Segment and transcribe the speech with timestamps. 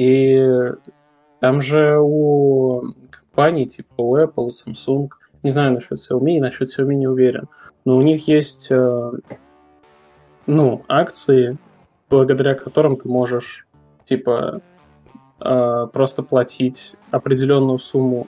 [0.00, 0.42] И
[1.40, 5.10] там же у компаний типа у Apple, у Samsung,
[5.42, 7.48] не знаю насчет Xiaomi, насчет Xiaomi не уверен,
[7.84, 9.10] но у них есть э,
[10.46, 11.58] ну, акции,
[12.08, 13.66] благодаря которым ты можешь
[14.04, 14.62] типа
[15.38, 18.26] э, просто платить определенную сумму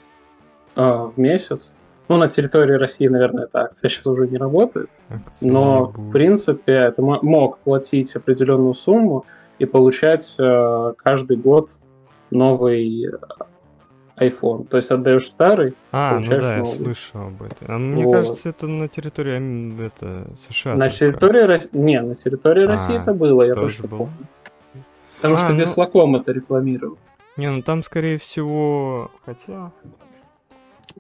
[0.77, 1.75] э, в месяц.
[2.09, 4.91] Ну, на территории России, наверное, эта акция сейчас уже не работает.
[5.09, 9.25] Акции но, в принципе, ты мог платить определенную сумму
[9.63, 11.67] и получать э, каждый год
[12.31, 13.11] новый
[14.17, 14.67] iPhone.
[14.67, 16.59] То есть отдаешь старый, а, ну да, новый.
[16.59, 17.69] я слышал об этом.
[17.69, 18.13] А мне вот.
[18.13, 20.75] кажется, это на территории это, США.
[20.75, 21.71] На территории России.
[21.77, 23.99] Не, на территории а, России это было, я тоже было?
[23.99, 24.27] помню.
[25.17, 25.61] Потому а, что ну...
[25.61, 26.99] Веслаком это рекламировал.
[27.37, 29.71] Не, ну там, скорее всего, хотя...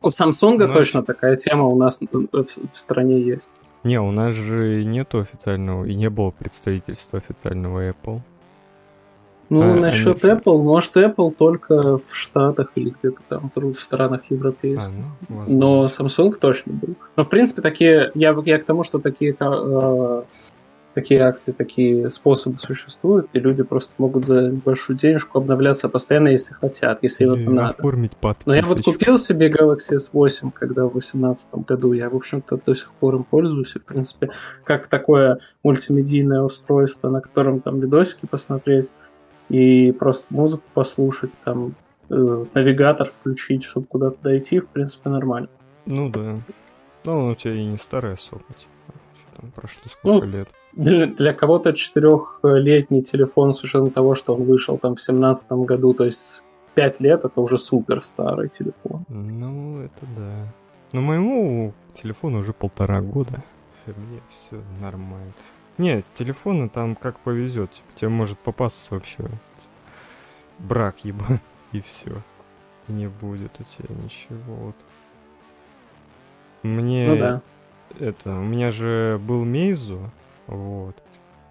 [0.01, 0.73] У Samsung Но...
[0.73, 3.51] точно такая тема у нас в, в стране есть.
[3.83, 8.21] Не, у нас же нету официального, и не было представительства официального Apple.
[9.53, 10.35] Ну, а, насчет они...
[10.35, 14.95] Apple, может, Apple только в Штатах или где-то там в странах европейских.
[15.29, 16.95] А, ну, Но Samsung точно был.
[17.17, 18.11] Но, в принципе, такие...
[18.15, 20.23] Я, я к тому, что такие, э,
[20.95, 26.55] такие акции, такие способы существуют, и люди просто могут за небольшую денежку обновляться постоянно, если
[26.55, 27.75] хотят, если это надо.
[27.79, 28.13] Оформить
[28.47, 31.93] Но я вот купил себе Galaxy S8, когда в 2018 году.
[31.93, 33.77] Я, в общем-то, до сих пор им пользуюсь.
[33.77, 34.31] И, в принципе,
[34.65, 38.95] как такое мультимедийное устройство, на котором там видосики посмотреть,
[39.53, 41.75] и просто музыку послушать, там,
[42.09, 45.51] э, навигатор включить, чтобы куда-то дойти, в принципе, нормально.
[45.85, 46.41] Ну да.
[47.05, 48.99] Ну, у тебя и не старый особо, типа.
[49.15, 50.49] Что там прошло сколько ну, лет?
[50.73, 55.93] Для, для кого-то четырехлетний телефон с учетом того, что он вышел там в семнадцатом году,
[55.93, 56.43] то есть
[56.75, 59.05] пять лет, это уже супер старый телефон.
[59.11, 60.55] Ну, это да.
[60.93, 63.45] Но моему телефону уже полтора года.
[63.85, 65.35] Мне все нормально.
[65.79, 67.73] Не, телефоны там как повезет.
[67.73, 69.33] Типа, тебе может попасться вообще типа,
[70.59, 71.41] брак еба,
[71.73, 72.23] и все.
[72.89, 74.37] Не будет у тебя ничего.
[74.47, 74.77] Вот.
[76.63, 77.43] Мне ну, да.
[77.99, 80.11] это, у меня же был Мейзу,
[80.47, 80.97] вот.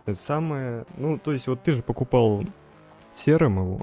[0.05, 2.43] Это самое, ну, то есть вот ты же покупал
[3.13, 3.81] серым его,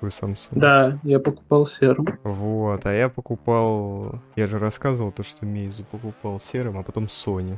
[0.00, 0.48] вы Samsung.
[0.52, 2.06] Да, я покупал серым.
[2.22, 7.56] Вот, а я покупал, я же рассказывал то, что Мейзу покупал серым, а потом Sony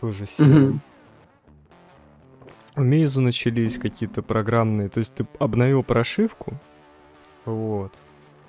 [0.00, 0.68] тоже серым.
[0.68, 0.80] Угу.
[2.76, 6.58] У Мейзу начались какие-то программные, то есть ты обновил прошивку,
[7.46, 7.92] вот.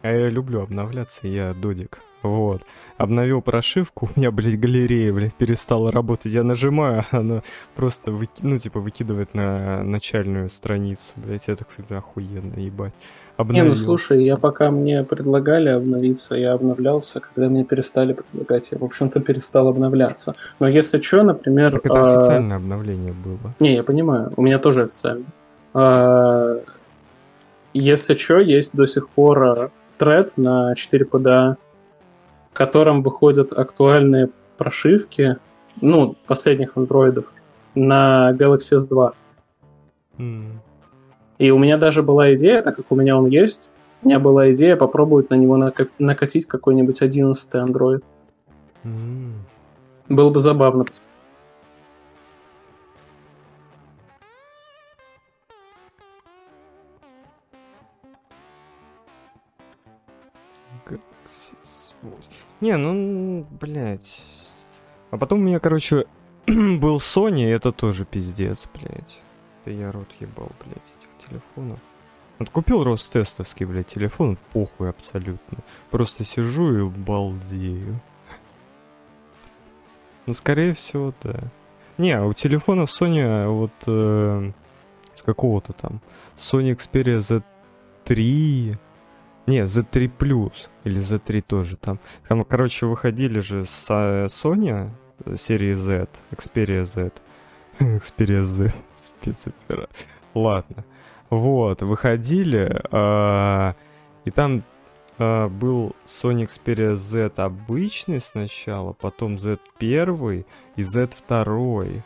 [0.02, 2.02] А я люблю обновляться, я додик.
[2.24, 2.64] Вот.
[2.98, 6.34] Обновил прошивку, у меня, блядь, галерея, блядь, перестала работать.
[6.34, 7.44] Я нажимаю, она
[7.76, 8.42] просто, выки...
[8.42, 11.48] ну, типа, выкидывает на начальную страницу, блядь.
[11.48, 12.94] Я такой, да, охуенно, ебать.
[13.38, 13.64] Обновил.
[13.64, 18.80] Не, ну слушай, я пока мне предлагали обновиться, я обновлялся, когда мне перестали предлагать, я,
[18.80, 20.36] в общем-то, перестал обновляться.
[20.60, 21.72] Но если что, например...
[21.72, 22.18] Так это а...
[22.18, 23.54] официальное обновление было.
[23.60, 25.26] Не, я понимаю, у меня тоже официально.
[25.76, 26.60] А...
[27.74, 31.58] Если что, есть до сих пор а, тред на 4PDA,
[32.52, 35.38] в котором выходят актуальные прошивки,
[35.80, 37.36] ну, последних андроидов,
[37.76, 39.14] на Galaxy S2.
[40.18, 40.54] Mm.
[41.38, 43.72] И у меня даже была идея, так как у меня он есть,
[44.02, 45.58] у меня была идея попробовать на него
[46.00, 48.04] накатить какой-нибудь 11 Android.
[48.84, 49.34] Mm.
[50.10, 50.86] Было бы забавно.
[62.60, 64.24] Не, ну, блядь.
[65.12, 66.06] А потом у меня, короче,
[66.48, 69.20] был Sony, и это тоже пиздец, блядь.
[69.68, 71.78] Да я рот ебал, блядь, этих телефонов.
[72.40, 75.58] Вот купил Ростестовский, блядь, телефон, похуй абсолютно.
[75.92, 78.00] Просто сижу и балдею.
[80.26, 81.38] Ну, скорее всего, да.
[81.98, 84.54] Не, а у телефона Sony вот э,
[85.14, 86.00] с какого-то там
[86.38, 87.44] Sony Xperia
[88.06, 88.78] Z3
[89.48, 92.00] не, Z3 Plus или Z3 тоже там.
[92.30, 94.92] Там, короче, выходили же с э, Sony
[95.26, 97.12] э, серии Z, Xperia Z.
[97.80, 99.88] Xperia Z, спецопера.
[100.34, 100.84] Ладно.
[101.30, 103.74] Вот, выходили, э,
[104.24, 104.64] и там
[105.18, 112.02] э, был Sony Xperia Z обычный сначала, потом Z1 и Z2.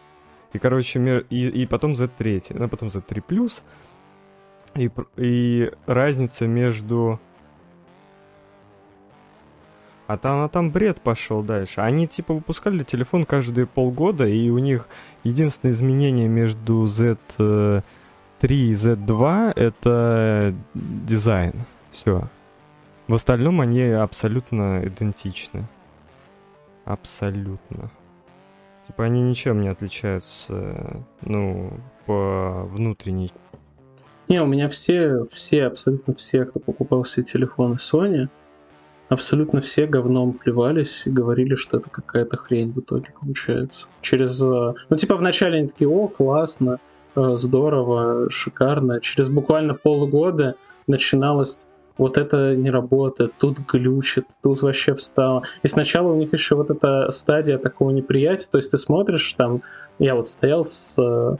[0.54, 3.62] И, короче, и, и потом Z3, ну, потом Z3 Plus.
[4.76, 7.20] И, и разница между
[10.14, 11.82] а там, а там бред пошел дальше.
[11.82, 14.88] Они типа выпускали телефон каждые полгода, и у них
[15.24, 17.84] единственное изменение между Z3
[18.42, 21.54] и Z2 это дизайн.
[21.92, 22.28] Все.
[23.08, 25.68] В остальном они абсолютно идентичны.
[26.86, 27.92] Абсолютно.
[28.88, 31.72] Типа они ничем не отличаются, ну,
[32.06, 33.32] по внутренней
[34.28, 38.28] Не, у меня все, все, абсолютно все, кто покупал себе телефоны Sony,
[39.12, 43.88] абсолютно все говном плевались и говорили, что это какая-то хрень в итоге получается.
[44.02, 46.80] Через, э, ну типа вначале они такие, о, классно,
[47.16, 49.02] э, здорово, шикарно.
[49.02, 50.56] Через буквально полгода
[50.88, 51.68] начиналось
[51.98, 55.44] вот это не работает, тут глючит, тут вообще встало.
[55.62, 59.62] И сначала у них еще вот эта стадия такого неприятия, то есть ты смотришь там,
[60.00, 61.36] я вот стоял с э,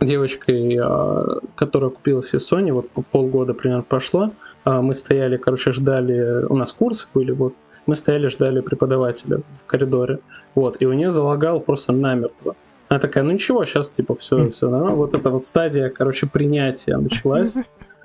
[0.00, 4.30] девочкой, а, которая купила себе Sony, вот полгода примерно прошло,
[4.64, 7.54] а, мы стояли, короче, ждали, у нас курсы были, вот,
[7.86, 10.20] мы стояли, ждали преподавателя в коридоре,
[10.54, 12.56] вот, и у нее залагал просто намертво.
[12.88, 14.96] Она такая, ну ничего, сейчас типа все, все нормально.
[14.96, 17.56] Вот эта вот стадия, короче, принятия началась.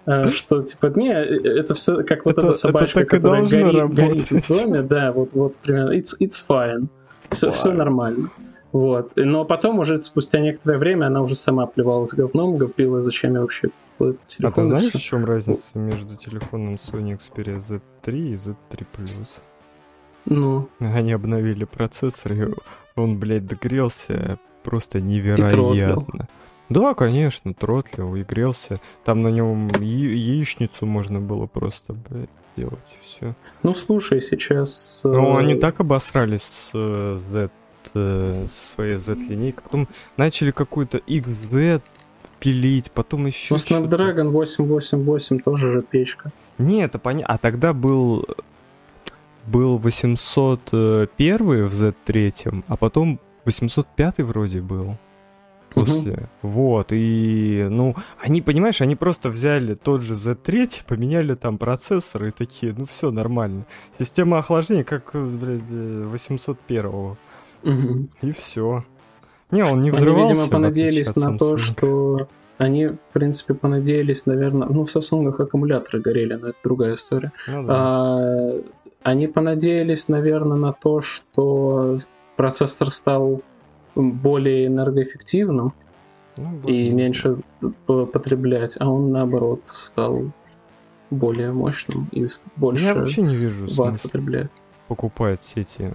[0.05, 4.29] А, что типа не, это все как вот Это- эта собачка, это которая горит, горит
[4.31, 6.85] в доме, да, вот, вот примерно, it's, it's fine,
[7.31, 8.29] все, все нормально.
[8.75, 9.13] Вот.
[9.15, 13.69] Но потом уже спустя некоторое время она уже сама плевалась говном, говорила, зачем я вообще
[13.99, 14.65] этот А ты телефон.
[14.65, 19.29] знаешь, в чем разница между телефоном Sony Xperia Z3 и Z3 Plus?
[20.25, 22.53] Ну, Они обновили процессор, и
[22.97, 26.27] он, блядь, догрелся просто невероятно.
[26.67, 28.81] Да, конечно, тротлил и грелся.
[29.05, 33.35] Там на нем яичницу можно было просто, блядь, делать, и все.
[33.63, 34.99] ну слушай, сейчас...
[35.05, 37.51] Ну, э, они так обосрались с э, Z,
[37.93, 39.63] э, со своей Z-линейкой.
[39.63, 39.87] Потом
[40.17, 41.81] начали какую-то XZ
[42.39, 46.31] пилить, потом еще Ну, Snapdragon 888 тоже же печка.
[46.57, 47.33] Не, это понятно.
[47.33, 48.25] А тогда был
[49.47, 54.97] был 801 в Z3, а потом 805 вроде был.
[55.73, 56.29] После.
[56.41, 62.31] Вот, и, ну, они, понимаешь, они просто взяли тот же Z3, поменяли там процессор и
[62.31, 63.65] такие, ну, все нормально.
[63.99, 67.17] Система охлаждения, как, блядь, э, 801
[68.21, 68.83] И все.
[69.51, 70.33] Не, он не Они, взрывался.
[70.33, 72.27] видимо, в понадеялись на то, что...
[72.57, 74.67] Они, в принципе, понадеялись, наверное...
[74.69, 77.33] Ну, в Samsung аккумуляторы горели, но это другая история.
[77.47, 77.73] Ну да.
[77.75, 78.51] А,
[79.03, 81.97] Они понадеялись, наверное, на то, что
[82.37, 83.41] процессор стал
[83.95, 85.73] более энергоэффективным
[86.37, 87.37] Ну, и меньше
[87.85, 90.23] потреблять, а он, наоборот, стал
[91.11, 94.51] более мощным и больше Я вообще не вижу ватт потребляет.
[94.87, 95.93] покупать все эти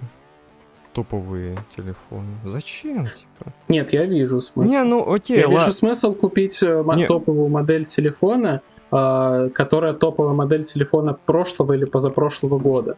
[0.93, 2.27] топовые телефоны.
[2.45, 3.53] Зачем, типа?
[3.69, 4.69] Нет, я вижу смысл.
[4.69, 5.59] Не, ну окей, Я ладно.
[5.59, 7.07] вижу смысл купить э, Не.
[7.07, 8.61] топовую модель телефона,
[8.91, 12.97] а, которая топовая модель телефона прошлого или позапрошлого года.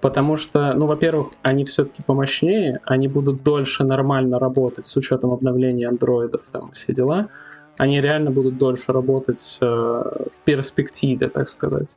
[0.00, 5.88] Потому что, ну, во-первых, они все-таки помощнее, они будут дольше нормально работать с учетом обновления
[5.88, 7.28] андроидов, там все дела.
[7.78, 11.96] Они реально будут дольше работать э, в перспективе, так сказать.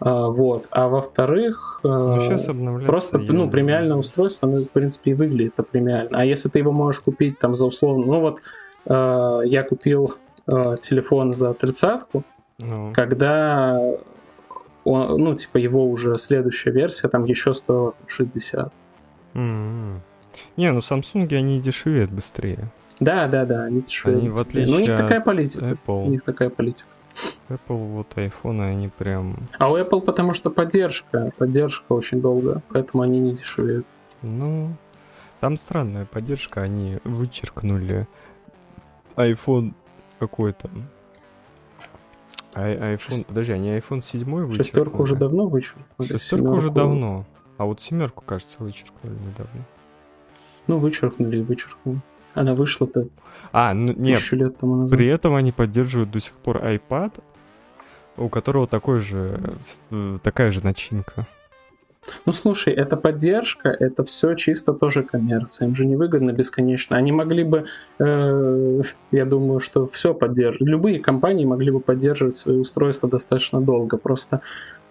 [0.00, 0.66] А, вот.
[0.70, 1.88] А во-вторых, э,
[2.54, 2.80] Ну.
[2.86, 6.18] Просто, я ну, премиальное устройство, оно, в принципе, и выглядит премиально.
[6.18, 8.06] А если ты его можешь купить там за условно...
[8.06, 8.40] Ну вот,
[8.86, 10.10] э, я купил
[10.46, 12.24] э, телефон за тридцатку,
[12.58, 13.78] Ну, когда,
[14.84, 18.72] он, ну, типа, его уже следующая версия там еще стоила там, 60.
[19.34, 20.00] м-м.
[20.56, 22.70] Не, ну Samsung они дешевеют быстрее.
[23.00, 24.18] Да, да, да, они дешевле.
[24.18, 25.64] Они в отличие Ну, у них такая политика.
[25.64, 26.88] У Apple, них такая политика.
[27.48, 27.58] Apple
[27.94, 31.32] вот айфоны, они прям, А у Apple потому что поддержка.
[31.38, 33.86] Поддержка очень долго, поэтому они не дешевеют.
[34.22, 34.72] ну,
[35.40, 38.06] там странная поддержка, они вычеркнули
[39.16, 39.72] iPhone
[40.18, 40.88] какой там.
[42.54, 44.52] Ай- iPhone, Шест- подожди, они iPhone 7 вычеркнули?
[44.56, 45.78] Шестерку уже давно вышел.
[46.02, 47.24] Шестерку уже давно.
[47.58, 49.64] А вот семерку, кажется, вычеркнули недавно.
[50.66, 52.00] Ну, вычеркнули и вычеркнули.
[52.34, 53.08] Она вышла-то
[53.52, 54.96] А, ну нет, тысячу лет тому назад.
[54.98, 57.20] при этом они поддерживают до сих пор iPad,
[58.16, 59.40] у которого такой же,
[59.90, 61.26] э, такая же начинка.
[62.26, 65.68] Ну слушай, это поддержка, это все чисто тоже коммерция.
[65.68, 66.96] Им же невыгодно бесконечно.
[66.96, 67.64] Они могли бы,
[67.98, 70.68] э, я думаю, что все поддерживать.
[70.68, 73.96] Любые компании могли бы поддерживать свои устройства достаточно долго.
[73.96, 74.40] Просто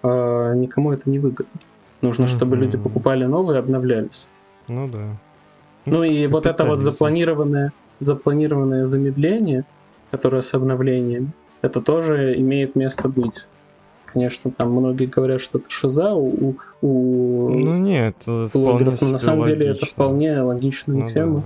[0.03, 1.59] э, никому это не выгодно.
[2.01, 4.29] Нужно, чтобы люди покупали новые и обновлялись.
[4.67, 5.17] Ну да.
[5.89, 9.65] Ну и вот это вот запланированное, запланированное замедление,
[10.11, 13.47] которое с обновлением, это тоже имеет место быть.
[14.05, 19.43] Конечно, там многие говорят, что это шиза у, у Ну нет, блогеров, но на самом
[19.43, 19.87] деле это логично.
[19.87, 21.43] вполне логичная Ну тема.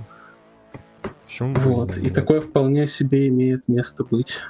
[1.02, 1.10] да.
[1.26, 2.14] Почему Вот, и нет?
[2.14, 4.40] такое вполне себе имеет место быть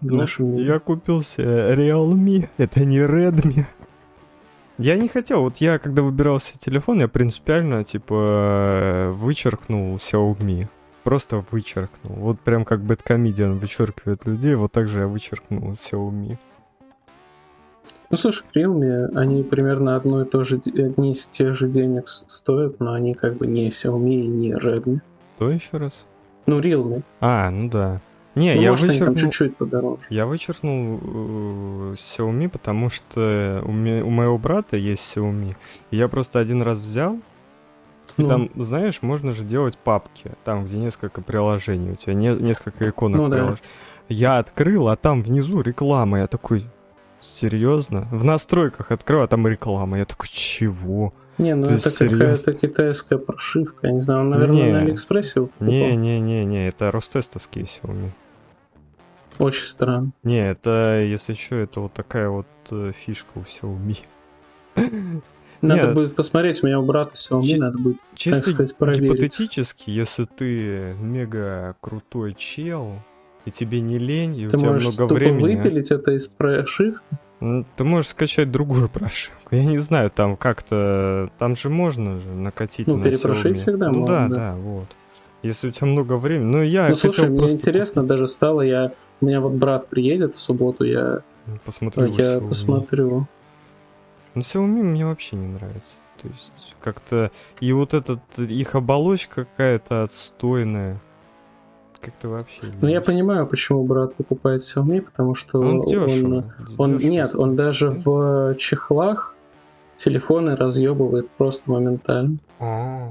[0.00, 0.66] в Ну, нашем мире.
[0.66, 3.64] Я купил себе Realme, это не Redmi.
[4.76, 10.66] Я не хотел, вот я когда выбирал себе телефон, я принципиально, типа, вычеркнул Xiaomi.
[11.04, 12.16] Просто вычеркнул.
[12.16, 16.38] Вот прям как Бэткомедиан вычеркивает людей, вот так же я вычеркнул Xiaomi.
[18.10, 22.80] Ну, слушай, Realme, они примерно одно и то же, одни из тех же денег стоят,
[22.80, 25.00] но они как бы не Xiaomi и не Redmi.
[25.36, 26.06] Что еще раз?
[26.46, 27.02] Ну, Realme.
[27.20, 28.00] А, ну да.
[28.34, 30.02] Не, Ну, я может, вычеркнул, чуть-чуть подороже.
[30.10, 35.54] я вычеркнул э, Xiaomi, потому что у, ме- у моего брата есть Xiaomi.
[35.92, 37.14] И я просто один раз взял,
[38.16, 42.34] и Ну, там, знаешь, можно же делать папки, там, где несколько приложений, у тебя не-
[42.36, 43.36] несколько иконок Ну да.
[43.36, 43.62] приложений.
[44.08, 46.18] Я открыл, а там внизу реклама.
[46.18, 46.64] Я такой,
[47.20, 48.06] серьезно?
[48.10, 49.98] В настройках открыл, а там реклама.
[49.98, 51.12] Я такой, чего?
[51.38, 53.86] Не, ну Ты это какая-то китайская прошивка.
[53.88, 54.72] Я не знаю, он, наверное, Не.
[54.72, 55.48] на Алиэкспрессе.
[55.60, 58.10] Не-не-не-не, это Ростестовские Xiaomi.
[59.38, 60.10] Очень странно.
[60.22, 63.98] Не, это, если что, это вот такая вот э, фишка у Xiaomi.
[65.60, 65.94] Надо Нет.
[65.94, 69.02] будет посмотреть, у меня у брата Xiaomi, Чи- надо будет Чисто сказать, проверить.
[69.04, 72.98] гипотетически, если ты мега крутой чел,
[73.46, 77.02] и тебе не лень, и Ты у тебя можешь много времени, выпилить это из прошивки.
[77.76, 79.54] ты можешь скачать другую прошивку.
[79.54, 81.30] Я не знаю, там как-то...
[81.38, 83.52] Там же можно же накатить Ну, на перепрошить Xiaomi.
[83.54, 84.36] всегда ну, можно, да, да.
[84.36, 84.86] да, вот.
[85.42, 86.46] Если у тебя много времени.
[86.46, 88.10] Ну, я ну, слушай, мне просто интересно купить.
[88.10, 88.92] даже стало, я...
[89.24, 91.20] У меня вот брат приедет в субботу, я,
[91.64, 92.48] Посмотрю я Xiaomi.
[92.48, 93.26] посмотрю.
[94.34, 95.94] Ну, Xiaomi мне вообще не нравится.
[96.20, 97.30] То есть, как-то...
[97.58, 98.20] И вот этот...
[98.38, 101.00] Их оболочка какая-то отстойная.
[102.02, 102.60] Как-то вообще...
[102.82, 105.86] Ну, я понимаю, почему брат покупает Xiaomi, потому что Он он...
[105.86, 106.44] дешево.
[106.76, 109.34] он- дешево нет, он даже в чехлах
[109.96, 112.36] телефоны разъебывает просто моментально.
[112.60, 113.10] А,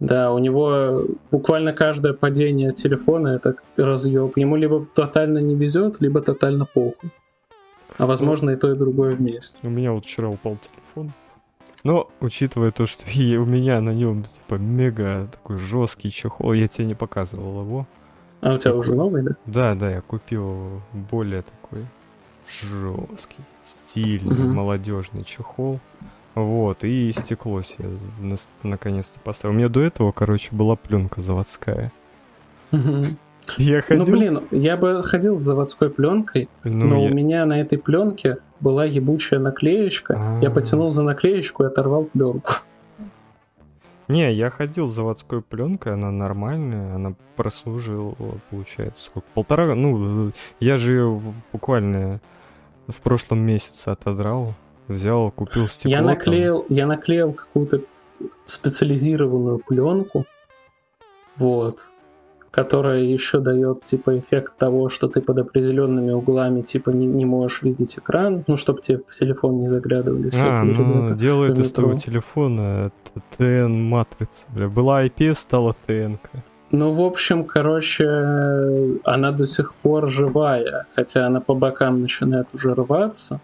[0.00, 4.36] Да, у него буквально каждое падение телефона это разъеб.
[4.36, 7.10] Ему либо тотально не везет, либо тотально похуй.
[7.96, 9.58] А возможно и то, и другое вместе.
[9.66, 11.12] У меня вот вчера упал телефон.
[11.82, 16.68] Но, учитывая то, что и у меня на нем, типа, мега такой жесткий чехол, я
[16.68, 17.86] тебе не показывал его.
[18.40, 18.78] А у тебя Такой.
[18.78, 19.32] уже новый, да?
[19.46, 21.84] Да, да, я купил более такой
[22.62, 24.54] жесткий, стильный, Мгм.
[24.54, 25.80] молодежный чехол.
[26.44, 27.88] Вот, и стекло себе
[28.20, 29.54] нас- наконец-то поставил.
[29.54, 31.92] У меня до этого, короче, была пленка заводская.
[33.56, 34.04] Я ходил...
[34.04, 37.78] Ну блин, я бы ходил с заводской пленкой, ну, но я- у меня на этой
[37.78, 40.38] пленке была ебучая наклеечка.
[40.42, 40.50] Я А.
[40.50, 42.52] потянул за наклеечку и оторвал пленку.
[44.08, 48.14] Не, я ходил с заводской пленкой, она нормальная, она прослужила,
[48.50, 49.26] получается, сколько?
[49.34, 52.20] Полтора, ну, я же ее буквально
[52.86, 54.54] в прошлом месяце отодрал,
[54.88, 55.90] взял, купил стекло.
[55.90, 56.06] Я там.
[56.06, 57.80] наклеил, я наклеил какую-то
[58.46, 60.24] специализированную пленку,
[61.36, 61.90] вот,
[62.50, 67.62] которая еще дает типа эффект того, что ты под определенными углами типа не, не можешь
[67.62, 71.14] видеть экран, ну чтобы тебе в телефон не заглядывали А, всякие ну, ребята.
[71.14, 72.10] делает из твоего метро.
[72.10, 72.90] телефона
[73.36, 74.68] ТН матрица, бля.
[74.68, 76.16] Была IPS, стала ТН.
[76.70, 78.04] Ну, в общем, короче,
[79.04, 83.40] она до сих пор живая, хотя она по бокам начинает уже рваться.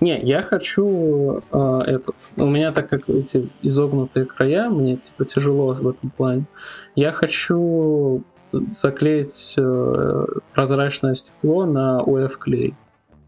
[0.00, 2.16] Не, я хочу э, этот.
[2.36, 6.44] У меня так как эти изогнутые края, мне типа тяжело в этом плане.
[6.94, 8.22] Я хочу
[8.52, 12.74] заклеить э, прозрачное стекло на УФ клей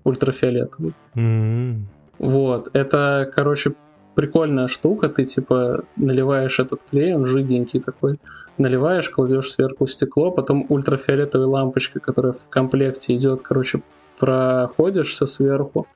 [0.05, 0.95] ультрафиолетовый.
[1.15, 1.87] М.
[2.19, 3.75] Вот, это, короче,
[4.15, 5.09] прикольная штука.
[5.09, 8.19] Ты типа наливаешь этот клей, он жиденький такой,
[8.59, 13.83] наливаешь, кладешь сверху стекло, потом ультрафиолетовой лампочкой, которая в комплекте идет, короче,
[14.19, 15.87] проходишься сверху,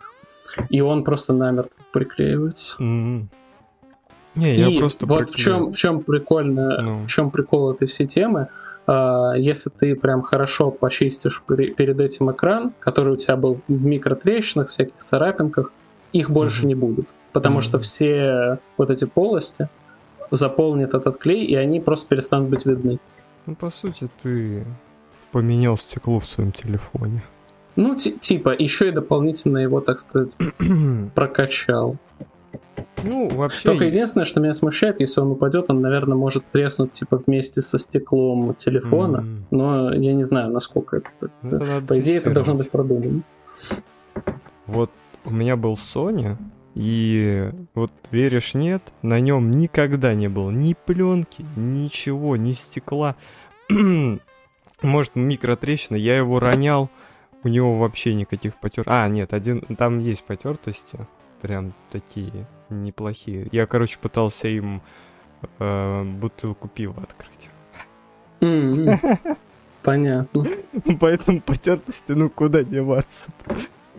[0.70, 2.76] и он просто намертво приклеивается.
[2.82, 3.28] М.
[4.34, 5.58] Не, и я просто вот в приклеил.
[5.64, 6.92] чем, в чем прикольно, Ну.
[6.92, 8.48] в чем прикол этой всей темы.
[8.86, 13.86] А, Если ты прям хорошо почистишь пре- перед этим экран, который у тебя был в
[13.86, 15.72] микротрещинах, всяких царапинках,
[16.12, 16.68] их больше Мгм.
[16.68, 17.14] не будет.
[17.32, 17.82] Потому что Мгм.
[17.82, 19.68] все вот эти полости
[20.30, 22.98] заполнит этот клей, и они просто перестанут быть видны.
[23.46, 24.64] Ну, по сути, ты
[25.32, 27.22] поменял стекло в своем телефоне.
[27.76, 30.36] Ну, ти- типа, еще и дополнительно его, так сказать,
[31.14, 31.96] прокачал.
[33.04, 33.64] Ну, вообще...
[33.68, 37.78] Только единственное, что меня смущает, если он упадет, он, наверное, может треснуть типа вместе со
[37.78, 39.18] стеклом телефона.
[39.18, 39.46] М.
[39.50, 41.10] Но я не знаю, насколько это.
[41.20, 43.22] так- Ну, это По идее, это должно быть продумано.
[44.66, 44.90] Вот
[45.24, 46.36] у меня был Sony,
[46.74, 53.16] и вот веришь нет, на нем никогда не было ни пленки, ничего, ни стекла.
[54.82, 56.90] Может, микротрещина, я его ронял,
[57.46, 58.82] у него вообще никаких потер.
[58.86, 60.98] А, нет, один, там есть потертости,
[61.40, 63.48] прям такие неплохие.
[63.52, 64.82] Я, короче, пытался им
[65.60, 67.48] э, бутылку пива открыть.
[68.40, 69.00] М-м.
[69.84, 70.44] Понятно.
[71.00, 73.28] Поэтому потертости, ну куда деваться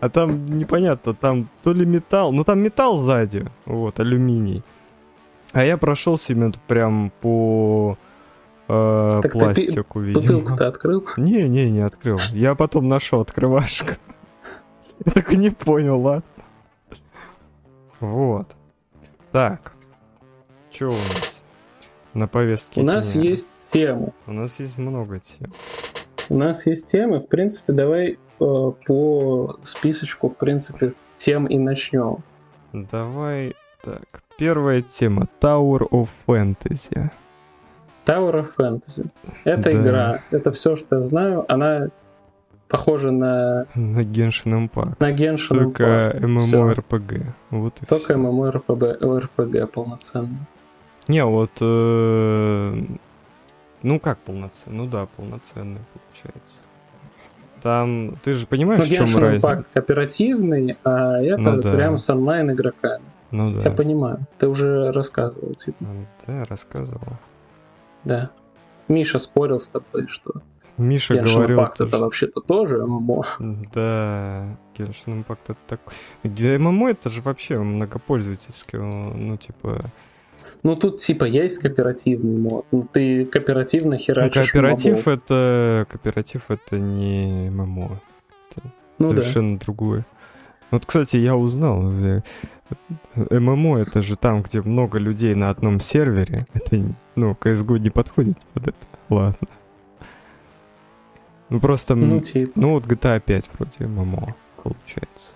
[0.00, 4.62] А там непонятно, там то ли металл, ну там металл сзади, вот, алюминий.
[5.52, 7.96] А я прошелся именно прям по
[8.68, 10.20] э, Так ты пи- пластику, видимо.
[10.20, 11.06] Бутылку-то открыл?
[11.16, 12.18] Не, не, не открыл.
[12.32, 13.92] Я потом нашел открывашку.
[15.04, 16.24] Я так и не понял, ладно.
[18.00, 18.48] Вот.
[19.32, 19.72] Так.
[20.70, 21.42] Что у нас
[22.14, 22.80] на повестке?
[22.80, 23.24] У нас дня?
[23.24, 24.12] есть тема.
[24.26, 25.52] У нас есть много тем.
[26.28, 32.18] У нас есть темы, в принципе, давай э, по списочку, в принципе, тем и начнем.
[32.72, 34.02] Давай так.
[34.36, 37.10] Первая тема Tower of Fantasy.
[38.08, 39.08] Tower of Fantasy.
[39.44, 39.72] Это Да.
[39.72, 40.20] игра.
[40.30, 41.44] Это все, что я знаю.
[41.52, 41.88] Она
[42.68, 44.96] похожа на, На Genshin Impact.
[44.98, 46.20] на Genshin Только Impact.
[46.90, 47.26] MMORPG.
[47.50, 48.18] Вот и Только всё.
[48.18, 50.38] MMORPG RPG полноценный.
[51.08, 51.50] Не, вот...
[51.60, 52.74] э,
[53.82, 54.76] Ну как полноценный?
[54.76, 56.56] Ну да, полноценный получается.
[57.62, 59.46] Там, ты же понимаешь, Но в чем Genshin разница?
[59.48, 61.72] Impact кооперативный, а это Ну да.
[61.72, 63.04] прям с онлайн игроками.
[63.30, 63.70] Ну Я да.
[63.70, 64.18] понимаю.
[64.38, 65.76] Ты уже рассказывал, типа.
[65.80, 67.02] Ну, Да, рассказывал.
[68.04, 68.30] Да.
[68.88, 70.42] Миша спорил с тобой, что
[70.78, 73.22] Миша Genshin говорил, Impact то, это вообще-то тоже ММО.
[73.74, 75.92] Да, Genshin Impact это такой...
[76.22, 79.80] Где ММО это же вообще многопользовательский, ну типа...
[80.62, 82.66] Ну тут типа есть кооперативный мод.
[82.70, 85.08] Ну ты кооперативно Ну, херачишь кооператив мобов.
[85.08, 85.86] это...
[85.90, 88.00] Кооператив это не ММО.
[89.00, 89.22] Ну да.
[89.22, 90.06] совершенно другое.
[90.70, 91.92] Вот, кстати, я узнал.
[93.14, 96.46] ММО это же там, где много людей на одном сервере.
[96.54, 96.82] Это,
[97.16, 98.86] ну, CSGO не подходит под это.
[99.08, 99.48] Ладно.
[101.50, 101.94] Ну, просто...
[101.94, 102.52] Ну типа.
[102.54, 105.32] Ну, вот GTA 5 вроде ММО получается.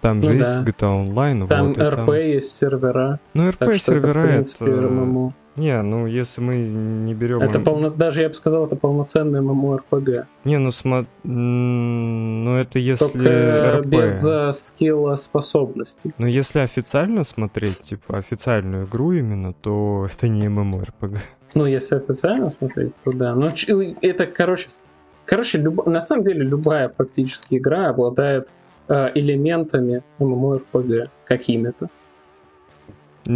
[0.00, 0.64] Там же Ну есть да.
[0.64, 3.20] GTA Online, Там вот, РП есть сервера.
[3.34, 4.80] Ну, РП что это, в сервера принципе, это...
[4.82, 5.34] ММО.
[5.56, 7.40] Не, ну, если мы не берем...
[7.40, 7.90] Это полно...
[7.90, 10.26] Даже я бы сказал, это полноценный ММО-РПГ.
[10.44, 11.06] Не, ну, смо...
[11.24, 13.86] ну, это если Только РП.
[13.86, 16.12] без э, скилла способностей.
[16.18, 21.18] Но если официально смотреть, типа официальную игру именно, то это не MMORPG.
[21.54, 23.50] Ну, если официально смотреть, то да.
[23.52, 24.68] Ч- это, короче,
[25.26, 28.54] короче, люб- на самом деле любая практически игра обладает
[28.88, 31.88] э, элементами MMORPG какими-то.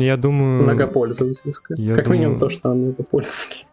[0.02, 0.62] Я думаю...
[0.62, 1.76] Многопользовательская.
[1.78, 3.70] я как минимум думаю- то, что она многопользовательская.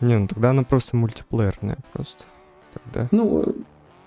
[0.00, 2.24] Не, ну тогда она просто мультиплеерная просто.
[2.74, 3.08] Тогда.
[3.10, 3.56] Ну,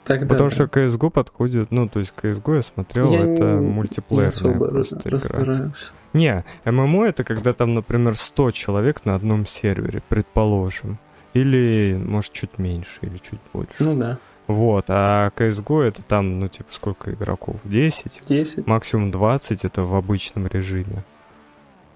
[0.03, 0.55] тогда Потому да.
[0.55, 4.67] что CSGO подходит, ну, то есть CSGO я смотрел, Я это не- не мультиплеерная особо
[4.67, 4.97] просто
[5.39, 5.71] игра.
[6.13, 10.97] Не, ММО это когда там, например, 100 человек на одном сервере, предположим.
[11.35, 13.75] Или, может, чуть меньше, или чуть больше.
[13.79, 14.17] Ну да,
[14.49, 17.57] Вот, а CSGO это там, ну, типа, сколько игроков?
[17.65, 18.25] 10?
[18.25, 18.65] 10.
[18.65, 21.03] Максимум 20 это в обычном режиме.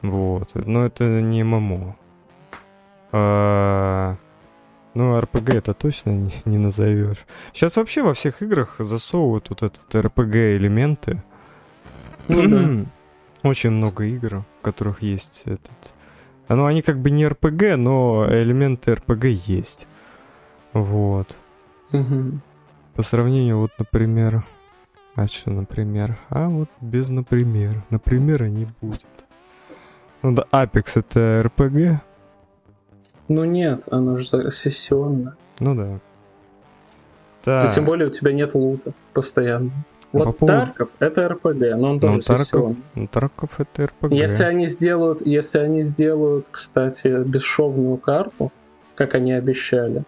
[0.04, 0.52] Вот.
[0.54, 1.96] Но это не ММО.
[3.12, 4.18] А,
[4.94, 7.26] Ну, РПГ это точно не, не назовешь.
[7.54, 11.24] Сейчас вообще во всех играх засовывают вот этот РПГ элементы.
[12.28, 12.86] Ну да.
[13.50, 15.72] Очень много игр, в которых есть этот.
[16.50, 19.88] Ну, они как бы не РПГ, но элементы РПГ есть.
[20.74, 21.36] Вот.
[22.96, 24.44] По сравнению, вот, например...
[25.16, 26.18] А что, например?
[26.30, 27.84] А вот без например.
[27.92, 29.06] Например, не будет.
[30.24, 32.02] Ну да, Apex это РПГ?
[33.28, 35.36] Ну нет, оно же сессионно.
[35.60, 36.00] Ну да.
[37.46, 37.62] Да.
[37.62, 39.72] Да тем более у тебя нет лута постоянно.
[40.14, 42.78] А Вот по поводу- Тарков это РПГ, но он Ну, тоже Тарков, сессионный.
[42.96, 44.12] ну, Тарков это РПГ.
[44.14, 48.52] Если они сделают, если они сделают, кстати, бесшовную карту,
[48.96, 50.04] как они обещали,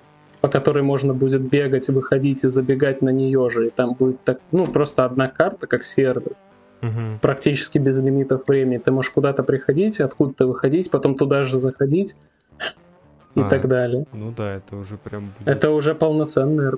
[0.45, 4.37] по которой можно будет бегать, выходить и забегать на нее же, и там будет так,
[4.51, 6.33] ну просто одна карта, как сервер,
[6.81, 7.17] Мгм.
[7.19, 8.77] практически без лимитов времени.
[8.77, 12.15] Ты можешь куда-то приходить, откуда-то выходить, потом туда же заходить
[13.33, 13.49] и А.
[13.49, 14.05] так далее.
[14.13, 15.47] Ну да, это уже прям будет.
[15.47, 16.73] Это уже полноценный.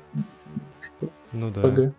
[1.34, 1.92] Ну да.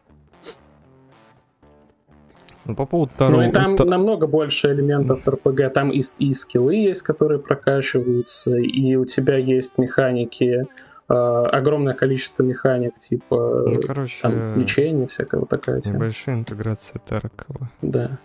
[2.64, 3.42] Ну по поводу Ну второго...
[3.46, 5.70] и там та- намного больше элементов РПГ.
[5.74, 10.64] Там и, и скиллы есть, которые прокачиваются, и у тебя есть механики,
[11.08, 15.96] огромное количество механик, типа Ну, короче, там лечение, всякая вот такая тема.
[15.96, 17.70] небольшая интеграция Таркова.
[17.82, 18.18] Да.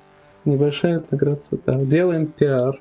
[0.45, 1.75] Небольшая интеграция, да.
[1.75, 2.75] Делаем пиар.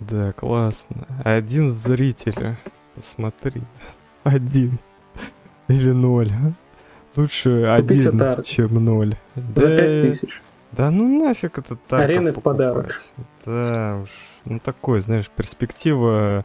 [0.00, 1.06] Да, классно.
[1.24, 2.56] Один зритель.
[2.94, 3.62] Посмотри.
[4.24, 4.78] Один.
[5.68, 6.30] Или ноль.
[6.32, 6.52] а?
[7.18, 8.44] Лучше Купите один, Тарк.
[8.44, 9.14] чем ноль.
[9.54, 10.42] За Да, 5000.
[10.72, 13.00] Да ну нафиг этот Тарков Арены в подарок.
[13.46, 14.10] Да уж.
[14.44, 16.44] Ну такой, знаешь, перспектива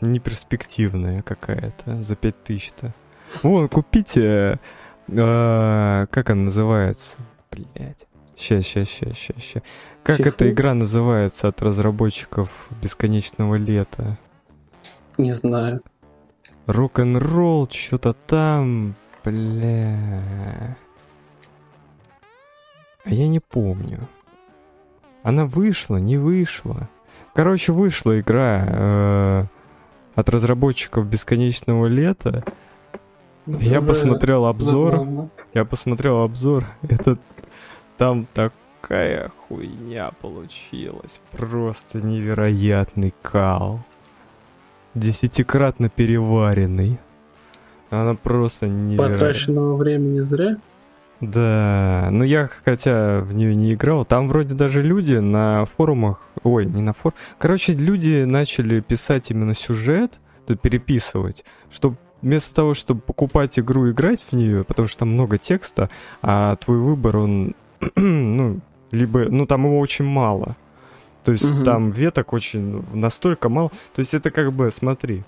[0.00, 2.94] не перспективная какая-то за 5000-то.
[3.42, 4.58] Вон, купите...
[5.08, 7.16] э, как она называется?
[7.50, 8.06] Блять.
[8.36, 9.62] Ща, ща, ща, ща, ща.
[10.02, 10.28] Как Чифу?
[10.28, 14.16] эта игра называется от разработчиков Бесконечного лета?
[15.18, 15.82] Не знаю.
[16.66, 18.94] Рок-н-ролл, что-то там.
[19.24, 20.76] Бля.
[23.04, 24.08] А я не помню.
[25.22, 26.88] Она вышла, не вышла.
[27.38, 29.44] Короче, вышла игра э,
[30.16, 32.42] от разработчиков Бесконечного лета.
[33.46, 34.90] Я Уже посмотрел обзор.
[34.90, 35.30] забавно.
[35.54, 36.66] Я посмотрел обзор.
[36.82, 37.16] Это
[37.96, 41.20] там такая хуйня получилась.
[41.30, 43.84] Просто невероятный кал.
[44.94, 46.98] Десятикратно переваренный.
[47.90, 49.12] Она просто невероятная.
[49.12, 50.56] Потраченного времени зря.
[51.20, 56.64] Да, ну я хотя в нее не играл, там вроде даже люди на форумах, ой,
[56.64, 63.00] не на форумах, короче, люди начали писать именно сюжет, то переписывать, чтобы вместо того, чтобы
[63.00, 65.90] покупать игру и играть в нее, потому что там много текста,
[66.22, 67.54] а твой выбор, он,
[67.96, 68.60] ну,
[68.92, 70.56] либо, ну там его очень мало,
[71.24, 71.64] то есть Мгм.
[71.64, 75.24] там веток очень настолько мало, то есть это как бы, смотри,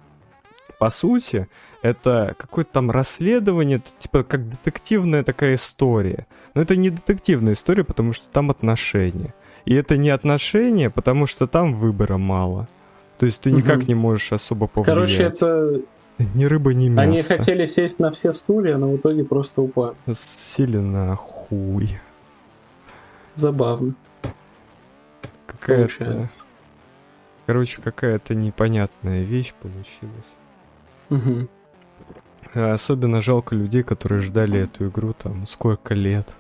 [0.79, 1.49] по сути,
[1.83, 6.27] это какое-то там расследование, типа как детективная такая история.
[6.55, 9.35] Но это не детективная история, потому что там отношения.
[9.65, 12.69] И это не отношения, потому что там выбора мало.
[13.19, 13.87] То есть ты никак Мгм.
[13.89, 14.87] не можешь особо повлиять.
[14.95, 15.83] Короче, это
[16.35, 17.03] Ни рыба, ни мясо.
[17.03, 19.95] они хотели сесть на все стулья, но в итоге просто упали.
[20.15, 21.99] Сели на хуй.
[23.35, 23.95] Забавно
[25.47, 25.95] Какая-то...
[25.99, 26.45] получается.
[27.47, 30.31] Короче, какая-то непонятная вещь получилась.
[31.09, 31.49] Мгм.
[32.55, 36.35] А Особенно жалко людей, которые ждали эту игру там сколько лет.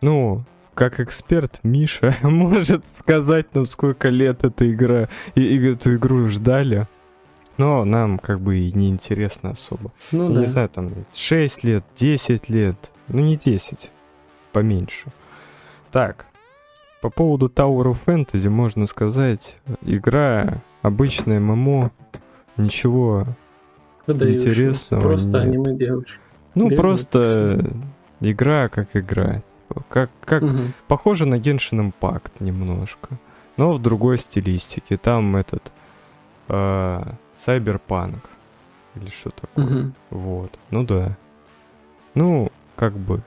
[0.00, 6.26] Ну, как эксперт, Миша может сказать нам, сколько лет эта игра и, и эту игру
[6.26, 6.86] ждали.
[7.56, 9.92] Но нам как бы и не интересно особо.
[10.12, 10.40] Ну Я да.
[10.40, 12.90] Не знаю, там 6 лет, 10 лет.
[13.08, 13.90] Ну не 10,
[14.52, 15.12] поменьше.
[15.92, 16.24] Так,
[17.02, 21.90] по поводу Tower of Fantasy можно сказать, игра обычная ММО,
[22.56, 23.26] ничего
[24.12, 24.48] Выдающаяся.
[24.48, 25.42] интересного Просто нет.
[25.46, 26.20] аниме девочки.
[26.54, 27.70] Ну, Бегают, просто
[28.20, 29.42] игра как игра.
[29.68, 30.72] Типа, Как, как Мгм.
[30.88, 33.08] похоже на Genshin Impact немножко.
[33.56, 34.96] Но в другой стилистике.
[34.96, 35.72] Там этот
[36.48, 37.02] э,
[37.46, 38.16] Cyberpunk.
[38.96, 39.64] Или что такое.
[39.64, 39.94] Мгм.
[40.10, 40.50] Вот.
[40.70, 41.16] Ну да.
[42.14, 43.22] Ну, как бы.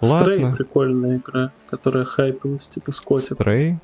[0.00, 0.56] Стрей Ладно.
[0.56, 3.36] прикольная игра, которая хайпилась, типа с котиком.
[3.36, 3.78] Стрей?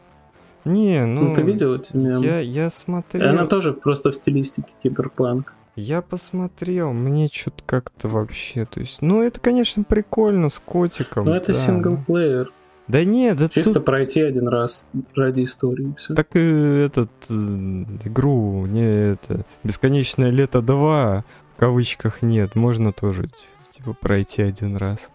[0.64, 1.28] Не, ну...
[1.28, 2.24] Ну, ты видел эти мемы?
[2.24, 3.28] Я, я И смотрел.
[3.30, 5.52] Она тоже просто в стилистике киберпанк.
[5.76, 11.26] Я посмотрел, мне что-то как-то вообще, то есть, ну это, конечно, прикольно с котиком.
[11.26, 11.54] Ну, это да.
[11.54, 12.52] синглплеер.
[12.88, 15.94] Да нет, да Чисто тут пройти один раз ради истории.
[15.96, 16.12] Все.
[16.14, 23.30] Так и этот э, игру не это бесконечное лето 2 в кавычках нет, можно тоже
[23.70, 25.10] типа пройти один раз.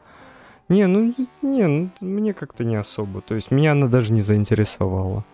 [0.70, 3.20] Не, ну не, ну, мне как-то не особо.
[3.20, 5.26] То есть меня она даже не заинтересовала.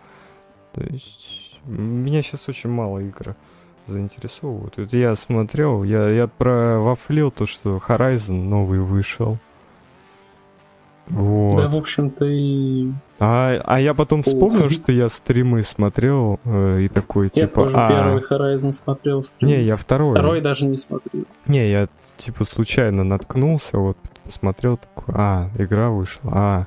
[0.73, 3.35] То есть меня сейчас очень мало игр
[3.87, 4.77] заинтересовывают.
[4.77, 9.37] Вот я смотрел, я, я провафлил то, что Horizon новый вышел.
[11.07, 11.57] Вот.
[11.57, 16.87] Да, в общем-то, и А, а я потом вспомнил, что я стримы смотрел э, и
[16.87, 19.21] такой, я типа, тоже а, первый Horizon смотрел.
[19.21, 19.49] стрим.
[19.49, 20.13] не, я второй.
[20.13, 21.25] Второй даже не смотрел.
[21.47, 26.63] Не, я типа случайно наткнулся, вот посмотрел такой, а, игра вышла, а,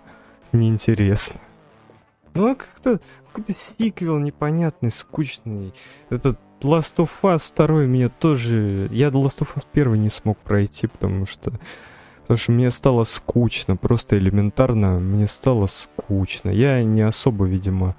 [0.52, 1.40] неинтересно.
[2.34, 3.00] Ну, а как-то
[3.32, 5.72] какой-то сиквел непонятный, скучный.
[6.10, 8.88] Этот Last of Us 2 меня тоже...
[8.90, 11.52] Я Last of Us 1 не смог пройти, потому что...
[12.22, 16.48] Потому что мне стало скучно, просто элементарно мне стало скучно.
[16.48, 17.96] Я не особо, видимо,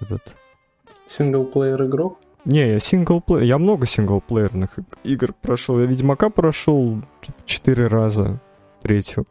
[0.00, 0.34] этот...
[1.06, 2.18] Синглплеер игрок.
[2.46, 5.78] Не, я синглплеер, я много синглплеерных иг- игр прошел.
[5.78, 7.02] Я Ведьмака прошел
[7.44, 8.40] четыре раза,
[8.82, 9.26] третью.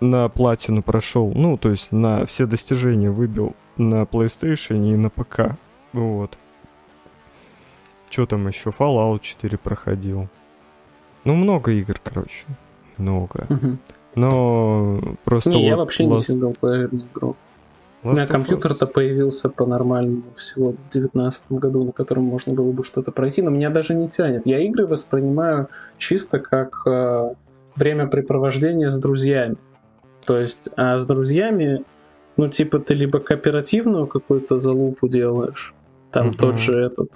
[0.00, 5.58] На платину прошел, ну, то есть на все достижения выбил на PlayStation и на ПК.
[5.92, 6.38] Вот.
[8.10, 8.70] Что там еще?
[8.70, 10.28] Fallout 4 проходил.
[11.24, 12.44] Ну, много игр, короче.
[12.98, 13.46] Много.
[14.16, 17.36] Но просто Не, я вот вообще не Last- синглплеерный игрок.
[18.02, 22.52] У Last меня of Us- компьютер-то появился по-нормальному всего в девятнадцатом году, на котором можно
[22.54, 24.46] было бы что-то пройти, но меня даже не тянет.
[24.46, 25.68] Я игры воспринимаю
[25.98, 27.34] чисто как э,
[27.76, 29.56] времяпрепровождение с друзьями.
[30.24, 31.84] То есть, а с друзьями,
[32.36, 35.74] ну, типа, ты либо кооперативную какую-то залупу делаешь,
[36.10, 36.34] там Мгм.
[36.36, 37.10] тот же этот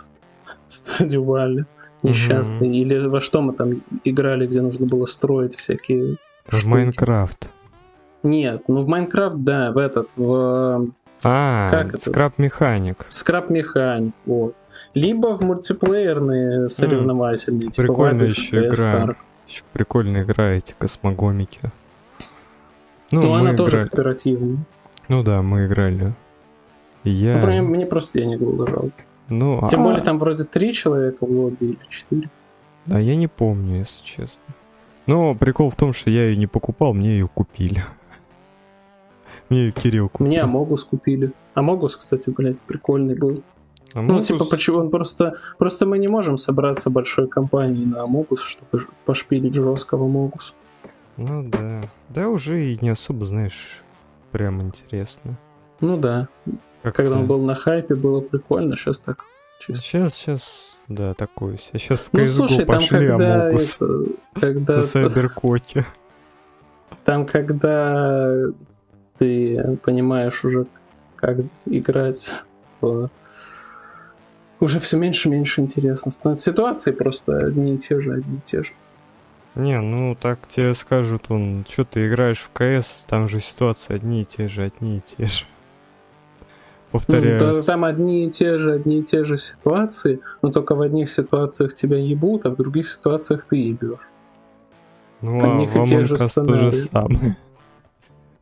[0.69, 1.65] Stardew Valley
[2.03, 6.67] несчастный, или во что мы там играли, где нужно было строить всякие В штуки.
[6.67, 7.51] Майнкрафт.
[8.23, 10.89] Нет, ну в Майнкрафт, да, в этот, в
[11.25, 12.11] А, Как это?
[12.11, 13.05] скраб механик.
[13.09, 14.55] скраб механик, вот.
[14.95, 18.93] Либо в мультиплеерные соревновательные, типа прикольная еще игра.
[19.07, 19.17] Star.
[19.49, 21.61] Еще прикольная игра эти космогомики.
[23.11, 24.65] Ну, Ну, мы она тоже играли- кооперативная.
[25.09, 26.13] Ну да, мы играли.
[27.05, 27.39] Я...
[27.41, 28.93] Ну, мне просто денег было жалко.
[29.29, 32.31] Ну, Тем а- более там вроде три человека в лобби или четыре.
[32.87, 34.43] Да, я не помню, если честно.
[35.07, 37.85] Но прикол в том, что я ее не покупал, мне ее купили.
[39.51, 40.27] Мне ее Кирилл купил.
[40.27, 41.33] Мне Амогус купили.
[41.53, 43.43] Амогус, кстати, блядь, прикольный был.
[43.93, 45.37] Ну, Амогус- типа, почему он просто...
[45.59, 50.55] Просто мы не можем собраться большой компанией на Амогус, чтобы пошпилить жестко в Амогус.
[51.17, 51.83] Ну да.
[52.09, 53.83] Да уже и не особо, знаешь,
[54.33, 55.37] прям интересно.
[55.81, 56.29] Ну да.
[56.85, 59.25] Как-то- Когда он был на хайпе, было прикольно, сейчас так
[59.59, 59.83] чисто.
[59.83, 61.57] Сейчас, сейчас, да, такое.
[61.57, 64.05] Сейчас в Ну, CSGO слушай, там пошли когда, Амокус это,
[64.39, 65.87] когда на Сайберкоке.
[67.05, 68.37] там когда
[69.19, 70.67] ты понимаешь уже,
[71.17, 72.35] как играть,
[72.81, 73.09] то
[74.61, 76.51] уже все меньше и меньше интересно становится.
[76.51, 78.73] Ситуации просто одни и те же, одни и те же.
[79.55, 84.23] Не, ну так тебе скажут, он, что ты играешь в КС, там же ситуации одни
[84.23, 85.45] и те же, одни и те же.
[86.95, 87.53] Ну, Повторяются.
[87.61, 91.11] то там одни и те же, одни и те же ситуации, но только в одних
[91.11, 94.09] ситуациях тебя ебут, а в других ситуациях ты ебешь.
[95.21, 96.71] Ну, в а одних в и Among же Us то же сценарии.
[96.93, 97.37] самое.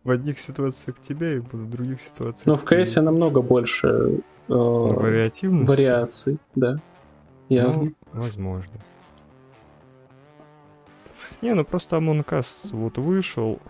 [0.05, 5.71] В одних ситуациях тебя и в других ситуациях Но в КС намного больше э, Вариативность?
[5.71, 6.77] вариаций, да.
[7.49, 7.85] Явно.
[7.85, 8.73] Ну, возможно.
[11.41, 13.61] Не, ну просто Among Us вот вышел,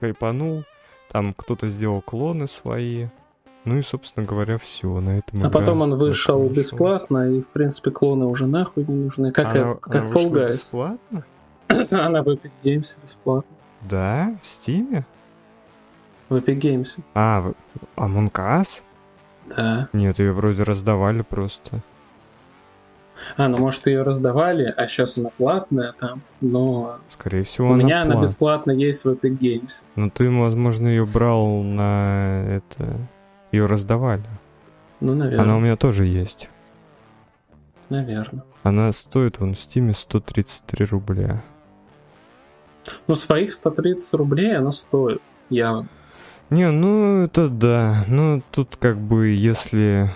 [0.00, 0.64] хайпанул,
[1.10, 3.08] там кто-то сделал клоны свои.
[3.64, 5.44] Ну и, собственно говоря, все на этом.
[5.44, 9.32] А потом он вышел бесплатно, и в принципе клоны уже нахуй не нужны.
[9.32, 10.48] Как, Она- как она Fall Guys.
[10.48, 11.24] бесплатно?
[11.90, 13.56] Она в Epic Games бесплатно.
[13.82, 15.04] Да, в Стиме?
[16.28, 16.98] В Epic Games.
[17.14, 17.54] А, в-
[17.96, 18.82] Among Us?
[19.54, 19.88] Да.
[19.92, 21.80] Нет, ее вроде раздавали просто.
[23.36, 27.82] А, ну может ее раздавали, а сейчас она платная там, но Скорее всего, у она
[27.82, 29.84] меня она плат- бесплатно есть в Epic Games.
[29.96, 33.06] Ну ты, возможно, ее брал на это...
[33.52, 34.24] Ее раздавали.
[35.00, 35.44] Ну, наверное.
[35.44, 36.48] Она у меня тоже есть.
[37.88, 38.44] Наверное.
[38.62, 41.42] Она стоит вон в Стиме 133 рубля.
[43.06, 45.20] Ну, своих 130 рублей она стоит.
[45.48, 45.84] Я
[46.50, 48.04] Не, ну это да.
[48.06, 50.10] Ну тут как бы если...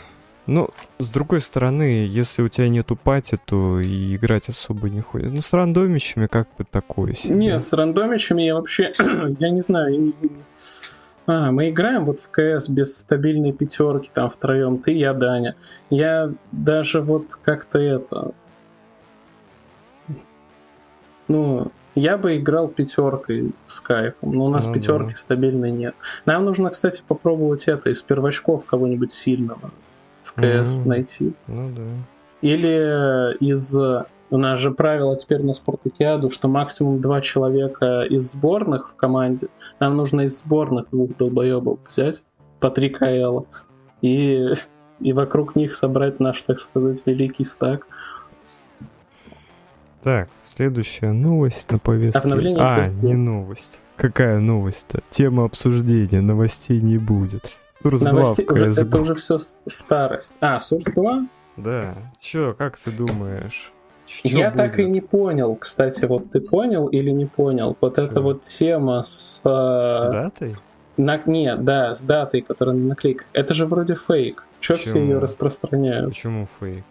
[0.47, 0.69] Ну,
[0.99, 5.35] с другой стороны, если у тебя нету пати, то и играть особо не хочется.
[5.35, 7.35] Ну, с рандомищами как бы такое себе.
[7.35, 8.93] Нет, с рандомичами я вообще,
[9.39, 10.15] я не знаю, я не-
[11.27, 15.57] А, мы играем вот в КС без стабильной пятерки, там втроем, ты, я, Даня.
[15.91, 18.33] Я даже вот как-то это...
[21.29, 24.79] Ну, я бы играл пятеркой с кайфом, но у нас Ну да.
[24.79, 25.95] пятерки стабильной нет.
[26.27, 29.71] Нам нужно, кстати, попробовать это из первачков кого-нибудь сильного
[30.23, 30.89] в КС Мгм.
[30.89, 31.33] найти.
[31.47, 31.83] Ну да.
[32.43, 33.79] Или из...
[34.35, 39.47] У нас же правило теперь на спартакиаду, что максимум два человека из сборных в команде.
[39.79, 42.25] Нам нужно из сборных двух долбоебов взять
[42.59, 43.43] по 3 КЛ
[44.03, 44.49] и,
[44.99, 47.87] и вокруг них собрать наш, так сказать, великий стак.
[50.03, 52.19] Так, следующая новость на повестке.
[52.19, 53.79] Обновление а, не новость.
[53.95, 55.05] Какая новость-то?
[55.13, 56.21] Тема обсуждения.
[56.21, 57.57] Новостей не будет.
[57.85, 58.45] Source 2 Новости...
[58.45, 58.81] в уже- CSGO.
[58.81, 60.39] это уже все старость.
[60.41, 61.29] А, Source 2?
[61.57, 61.95] Да.
[62.19, 63.71] Чё, как ты думаешь?
[64.23, 64.95] Я так и будет?
[64.95, 67.77] не понял, кстати, вот ты понял или не понял?
[67.81, 68.23] Вот эта Чё?
[68.23, 69.41] вот тема с...
[69.45, 70.53] э, Датой?
[70.97, 71.21] На...
[71.27, 73.27] Нет, да, с датой, которая на наклейках.
[73.33, 74.45] Это же вроде фейк.
[74.61, 76.11] Че все ее распространяют?
[76.11, 76.85] Почему фейк?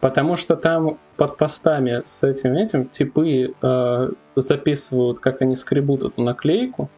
[0.00, 6.22] Потому что там под постами с этим этим типы э, записывают, как они скребут эту
[6.22, 6.90] наклейку,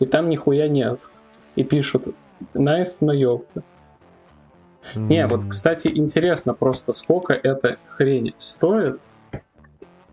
[0.00, 1.10] и там нихуя нет.
[1.54, 2.08] И пишут
[2.54, 3.62] «Nice наебка».
[4.94, 9.00] Не, вот, кстати, интересно просто, сколько эта хрень стоит.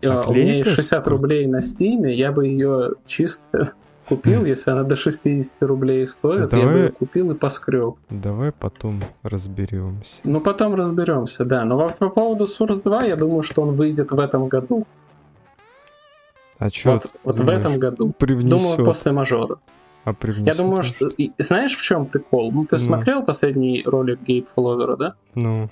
[0.04, 1.06] Э, У меня есть Наклейка 60 стоит?
[1.06, 3.72] рублей на стиме, я бы ее чисто
[4.08, 7.96] купил, если она до 60 рублей стоит, я бы Давай- ее купил и поскреб.
[8.10, 10.16] Давай потом разберемся.
[10.24, 11.64] Ну, потом разберемся, да.
[11.64, 14.86] Но вот по поводу Source 2, я думаю, что он выйдет в этом году.
[16.58, 18.12] А чё Вот, вот в этом году.
[18.18, 18.50] Привнесёт?
[18.60, 19.56] Думаю, после мажора.
[20.04, 20.14] А
[20.44, 21.08] Я думаю, что...
[21.08, 22.52] и знаешь, в чем прикол?
[22.52, 22.78] Ну, ты Ну.
[22.78, 25.14] смотрел последний ролик Гейб Фолловера, да?
[25.34, 25.70] Ну,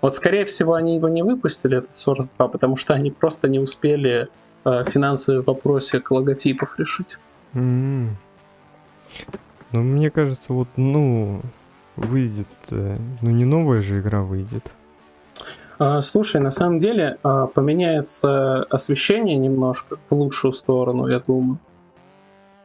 [0.00, 3.58] Вот, скорее всего, они его не выпустили, этот Source 2, потому что они просто не
[3.58, 4.28] успели
[4.64, 7.18] э, финансовый вопросик логотипов решить.
[7.54, 8.16] М.
[9.72, 11.42] Ну, мне кажется, вот, ну,
[11.96, 12.46] выйдет...
[12.70, 14.72] э, Ну, не новая же игра выйдет.
[15.78, 21.58] А, Слушай, на самом деле а, поменяется освещение немножко в лучшую сторону, я думаю.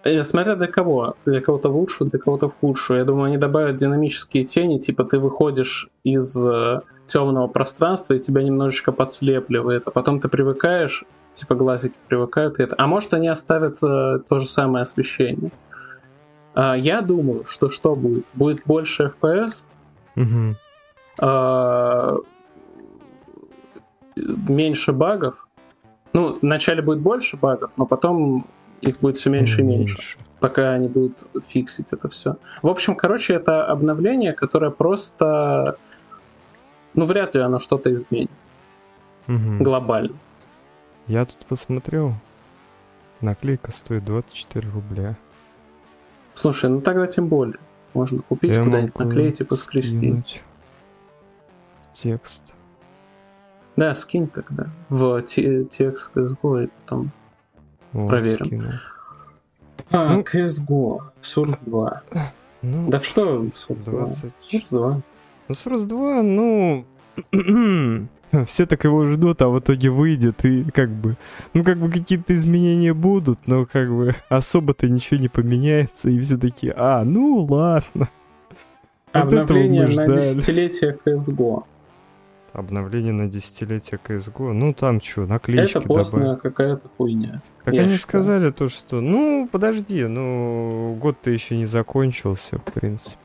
[0.05, 1.15] Э, Смотря для кого.
[1.25, 2.99] Для кого-то в лучшую, для кого-то в худшую.
[2.99, 6.35] Я думаю, они добавят динамические тени, типа ты выходишь из
[7.05, 12.75] темного пространства и тебя немножечко подслепливает, а потом ты привыкаешь, типа глазики привыкают и это.
[12.77, 15.51] А может они оставят э, то же самое освещение.
[16.53, 18.25] А, Я думаю, что что будет?
[18.33, 19.65] Будет больше FPS,
[20.15, 20.55] Мгм.
[21.19, 22.17] а,
[24.15, 25.47] меньше багов.
[26.13, 28.47] Ну, вначале будет больше багов, но потом
[28.81, 32.37] их будет все меньше и меньше, пока они будут фиксить это все.
[32.61, 35.77] В общем, короче, это обновление, которое просто...
[36.93, 38.31] Ну, вряд ли оно что-то изменит
[39.27, 39.63] Мгм.
[39.63, 40.17] глобально.
[41.07, 42.13] Я тут посмотрел.
[43.21, 45.17] Наклейка стоит 24 рубля.
[46.35, 47.59] Слушай, ну тогда тем более.
[47.93, 50.21] Можно купить Я куда-нибудь, наклеить и поскрести.
[51.93, 52.53] Текст.
[53.77, 57.11] Да, скинь тогда в те- текст CSGO и потом
[57.95, 58.45] Вот, Проверим.
[58.45, 58.69] скину.
[59.91, 60.21] А, Ну.
[60.21, 62.01] CSGO, Source 2.
[62.61, 64.05] Ну, Да что Source 2?
[64.05, 64.33] 20.
[64.51, 65.01] Source 2.
[65.47, 66.85] Ну, Source 2, ну...
[68.45, 71.15] Все так его ждут, а в итоге выйдет, и как бы...
[71.53, 76.37] Ну, как бы какие-то изменения будут, но как бы особо-то ничего не поменяется, и все
[76.37, 78.09] такие, а, ну ладно.
[79.13, 81.63] Вот Обновление мы на десятилетие CSGO.
[82.55, 87.41] Обновление на десятилетие CSGO, ну там что, наклеечки Это постная какая-то хуйня.
[87.65, 87.99] Так я они считаю.
[88.23, 93.17] сказали то, что, ну, подожди, ну, год-то еще не закончился, в принципе.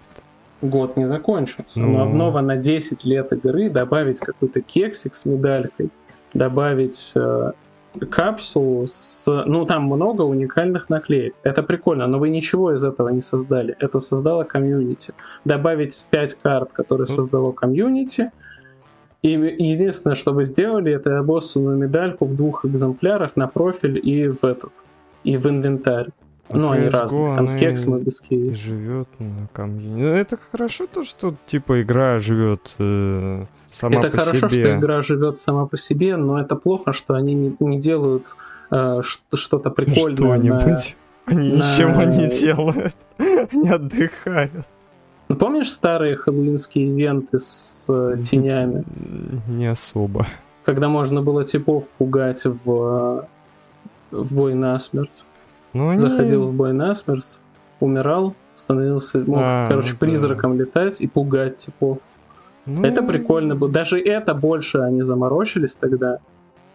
[0.63, 1.89] Год не закончился, Ну.
[1.93, 5.91] но обнова на 10 лет игры, добавить какой-то кексик с медалькой,
[6.35, 7.53] добавить э,
[8.11, 9.27] капсулу с...
[9.47, 11.35] Ну, там много уникальных наклеек.
[11.45, 13.75] Это прикольно, но вы ничего из этого не создали.
[13.79, 15.15] Это создало комьюнити.
[15.45, 17.15] Добавить 5 карт, которые Ну.
[17.15, 18.31] создало комьюнити,
[19.23, 24.45] и единственное, что вы сделали, это обоссанную медальку в двух экземплярах на профиль и в
[24.45, 24.73] этот,
[25.25, 26.07] и в инвентарь.
[26.53, 28.55] Ну, они разные, там с кексом и без кейса.
[28.61, 30.01] живет на комьюнити.
[30.01, 34.61] Ну, это хорошо то, что, типа, игра живет э, сама это по хорошо, себе.
[34.63, 38.35] что игра живет сама по себе, но это плохо, что они не, не делают
[38.73, 40.39] э, что-то прикольное.
[40.39, 40.97] на- Что-нибудь.
[41.27, 42.97] Они на- ничего не делают.
[43.53, 44.67] Они отдыхают.
[45.31, 48.85] Ну, помнишь старые хэллоуинские ивенты с э, тенями,
[49.47, 50.27] Не особо.
[50.65, 53.29] когда можно было типов пугать в,
[54.11, 55.25] э, в бой насмерть?
[55.73, 55.99] Ну, они...
[55.99, 57.41] Заходил в бой насмерть,
[57.79, 59.99] умирал, становился, мог, А, короче, ну да.
[60.01, 61.99] призраком летать и пугать типов.
[62.67, 63.71] Ну, Это прикольно было.
[63.71, 66.19] Даже это больше они заморочились тогда,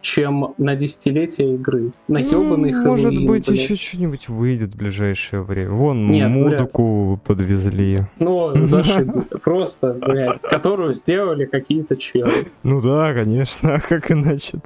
[0.06, 1.92] чем на десятилетие игры.
[2.08, 3.60] На ну, ёбаный Может Хэллоуин, быть, блядь.
[3.60, 5.72] еще что-нибудь выйдет в ближайшее время.
[5.72, 8.04] Вон, Нет, музыку подвезли.
[8.20, 9.22] Ну, зашибли.
[9.44, 12.32] Просто, блядь, которую сделали какие-то челы.
[12.62, 14.60] Ну да, конечно, а как иначе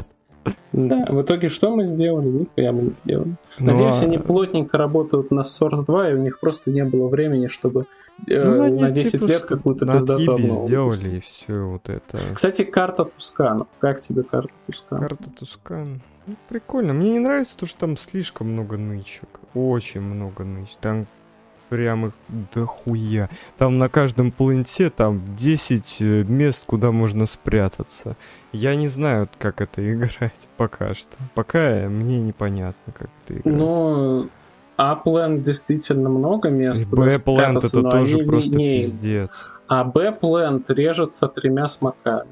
[0.72, 2.28] Да, в итоге что мы сделали?
[2.28, 3.36] Нихуя мы не сделали.
[3.60, 7.08] Ну, Надеюсь, а- они плотненько работают на Source 2, и у них просто не было
[7.08, 7.86] времени, чтобы
[8.28, 11.14] э, Ну, они, на 10 типа, лет какую-то обнову сделали, выпустить.
[11.14, 12.20] и все вот это.
[12.34, 13.66] Кстати, карта Тускана.
[13.80, 15.02] Как тебе карта Тускана?
[15.02, 16.02] Карта Тускан.
[16.28, 16.94] Ну, прикольно.
[16.94, 19.28] Мне не нравится то, что там слишком много нычек.
[19.56, 20.78] Очень много нычек.
[20.80, 21.08] Там
[21.70, 22.14] прям их
[22.54, 23.30] дохуя.
[23.58, 28.16] Там на каждом планете там 10 э, мест, куда можно спрятаться.
[28.52, 31.18] Я не знаю, как это играть пока что.
[31.36, 33.56] Пока мне непонятно, как это играть.
[33.56, 34.30] Ну,
[34.76, 39.50] Апленд действительно много мест, куда Б-плент это но тоже просто не- пиздец.
[39.68, 42.30] А Б-пленд режется тремя смоками.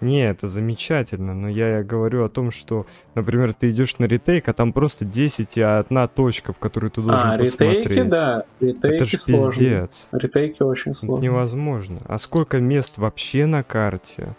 [0.00, 4.52] Не, это замечательно, но я говорю о том, что, например, ты идешь на ретейк, а
[4.52, 7.86] там просто 10 и одна точка, в которую ты должен А, посмотреть.
[7.86, 8.44] ретейки, да.
[8.60, 9.60] Ретейки Это же сложно.
[9.60, 10.08] пиздец.
[10.12, 11.24] Ретейки очень Это сложно.
[11.24, 11.98] невозможно.
[12.06, 14.36] А сколько мест вообще на карте?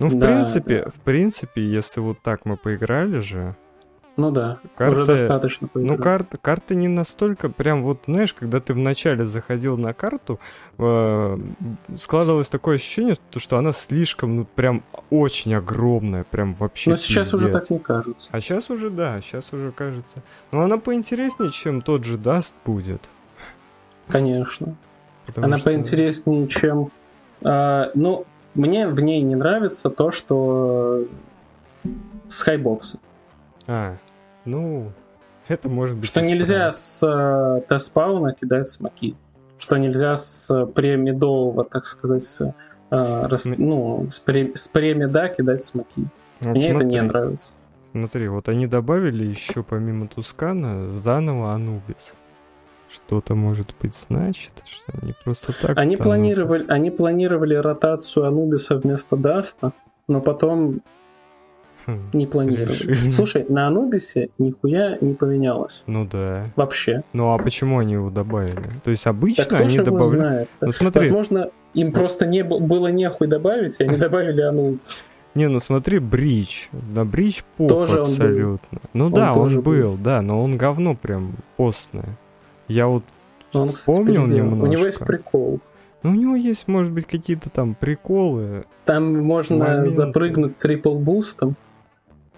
[0.00, 0.90] Ну, в Да, принципе, да.
[0.90, 3.54] в принципе, если вот так мы поиграли же,
[4.18, 6.00] Ну да, Карты- уже достаточно ну, поиграть.
[6.02, 10.40] карты, карты не настолько прям вот, знаешь, когда ты вначале заходил на карту,
[10.76, 11.38] э,
[11.96, 17.32] складывалось такое ощущение, то, что она слишком, ну, прям очень огромная, прям вообще Но сейчас
[17.32, 17.60] уже пиздец.
[17.62, 18.28] так не кажется.
[18.32, 20.20] А сейчас уже, да, сейчас уже кажется.
[20.50, 23.08] Но она поинтереснее, чем тот же Dust будет.
[24.08, 24.74] Конечно.
[25.26, 26.90] потому Она что- поинтереснее, чем...
[27.44, 31.04] а, ну, мне в ней не нравится то, что
[31.84, 31.88] э,
[32.26, 32.98] с хайбокса.
[33.68, 33.96] А,
[34.48, 34.92] ну,
[35.46, 36.06] это может быть...
[36.06, 39.16] Что нельзя с э, T-спауна кидать смоки.
[39.58, 42.52] Что нельзя с э, премидового, так сказать, с, э,
[42.90, 46.04] рас- ну, с, пре- с премида кидать смоки.
[46.40, 47.56] Вот Мне это не смотри, нравится.
[47.92, 52.14] Смотри, вот они добавили еще помимо Тускана заново Анубис.
[52.90, 55.76] Что-то может быть значит, что они просто так...
[55.76, 59.72] Они планировали, Анубис- они планировали ротацию Анубиса вместо Даста,
[60.06, 60.80] но потом
[62.12, 63.10] не планировали.
[63.10, 65.84] Слушай, на Анубисе нихуя не поменялось.
[65.86, 66.50] Ну да.
[66.56, 67.02] Вообще.
[67.12, 68.70] Ну а почему они его добавили?
[68.84, 70.48] То есть обычно кто они добавляют...
[70.60, 75.08] Ну смотри, Возможно, им просто не было нехуй добавить, и они добавили Анубис.
[75.34, 76.68] Не, ну смотри, Брич.
[76.72, 78.80] На Брич похуй Тоже абсолютно.
[78.92, 82.16] Ну Он да, он был, да, но он говно прям постное.
[82.66, 83.04] Я вот
[83.52, 84.50] Он, кстати, вспомнил переделал.
[84.50, 84.64] немножко.
[84.64, 85.60] У него есть прикол.
[86.02, 88.64] Ну, у него есть, может быть, какие-то там приколы.
[88.84, 89.90] Там можно Моменты.
[89.90, 91.56] запрыгнуть трипл бустом,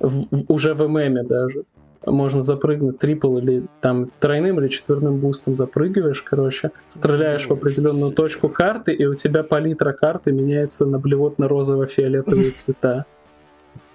[0.00, 1.64] в- в- уже в ММе даже.
[2.06, 8.48] Можно запрыгнуть трипл или там тройным или четверным бустом запрыгиваешь, короче, стреляешь в определенную точку
[8.48, 13.04] карты, и у тебя палитра карты меняется на блевотно-розово-фиолетовые цвета.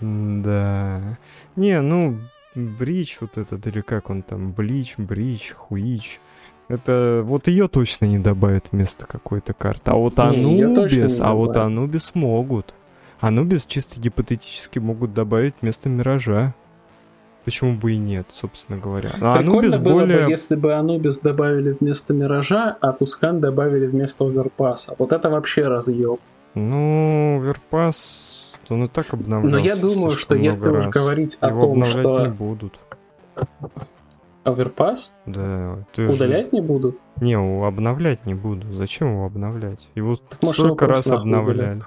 [0.02, 1.18] Да.
[1.56, 2.18] Не, ну,
[2.54, 6.20] Брич вот этот, или как он там, Блич, Брич, Хуич.
[6.68, 9.92] Это вот ее точно не добавят вместо какой-то карты.
[9.92, 11.58] А вот Анубис, а вот.
[11.58, 12.74] Анубис могут.
[13.20, 16.54] Анубис чисто гипотетически могут добавить вместо Миража.
[17.44, 19.10] Почему бы и нет, собственно говоря.
[19.22, 20.26] А Прикольно было более...
[20.26, 24.96] бы, если бы Анубис добавили вместо Миража, а Тускан добавили вместо Оверпаса.
[24.98, 26.20] Вот это вообще разъеб.
[26.56, 29.58] Ну, Overpass, он и так обновлялся.
[29.58, 30.88] Но я думаю, что если раз.
[30.88, 32.26] уж говорить Его о том, что...
[32.26, 32.80] не будут.
[34.44, 35.14] Overpass?
[35.28, 35.86] Да.
[35.98, 36.58] Удалять же...
[36.58, 36.98] не будут?
[37.22, 38.74] Не, обновлять не буду.
[38.74, 39.90] Зачем его обновлять?
[39.94, 41.84] Его так, столько раз обновляли.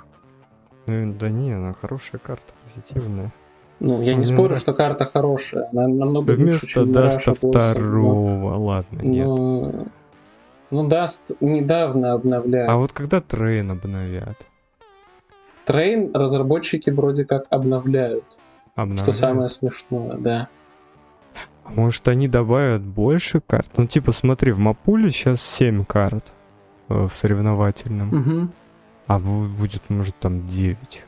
[0.89, 3.31] Ну, да не, она хорошая карта, позитивная.
[3.79, 4.63] Ну, я не спорю, нравится.
[4.63, 5.69] что карта хорошая.
[5.71, 8.65] Она намного Вместо лучше, чем Даста второго, но...
[8.65, 9.27] ладно, нет.
[9.27, 9.89] Ну,
[10.71, 12.71] ну, Dust недавно обновляют.
[12.71, 14.47] А вот когда Train обновят?
[15.65, 18.25] Train разработчики вроде как обновляют.
[18.75, 19.03] Обновляют?
[19.03, 20.49] Что самое смешное, да.
[21.65, 23.71] А может они добавят больше карт?
[23.77, 26.33] Ну типа смотри, в маппуле сейчас 7 карт
[26.89, 28.09] э, в соревновательном.
[28.15, 28.49] Угу.
[29.09, 31.05] А будет, может, там 9.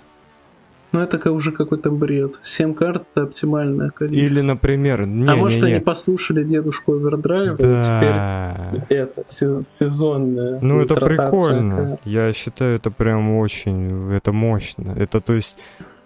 [0.93, 2.41] Ну, это уже какой-то бред.
[2.43, 4.27] 7 карт— это оптимальное количество.
[4.27, 5.07] Или, например...
[5.07, 5.75] Не, а может, не, не.
[5.75, 8.71] они послушали дедушку Овердрайва, да.
[8.73, 10.59] и теперь это, сезонное.
[10.61, 11.77] Ну, это прикольно.
[11.77, 12.01] Карт.
[12.05, 14.13] Я считаю, это прям очень...
[14.13, 14.93] Это мощно.
[14.99, 15.59] Это, то есть...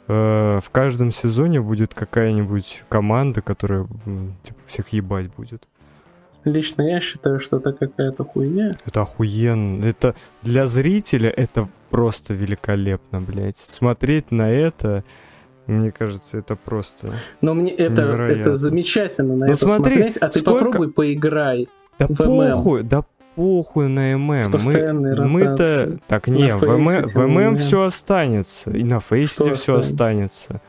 [0.06, 3.86] Э, в каждом сезоне будет какая-нибудь команда, которая
[4.42, 5.66] типа всех ебать будет.
[6.44, 8.76] Лично я считаю, что это какая-то хуйня.
[8.84, 9.84] Это охуенно.
[9.84, 13.56] Это для зрителя это просто великолепно, блядь.
[13.56, 15.04] Смотреть на это,
[15.66, 17.14] мне кажется, это просто.
[17.40, 20.64] Но мне это, это замечательно на ну, это смотри, смотреть, а ты сколько...
[20.64, 21.68] попробуй поиграй.
[21.98, 22.88] Да в похуй, ММ.
[22.88, 24.40] да похуй на ММ.
[24.64, 25.98] Мы, мы-то...
[26.06, 28.70] Так, не, в ММ, в ММ все останется.
[28.70, 30.60] И на фейсе все останется.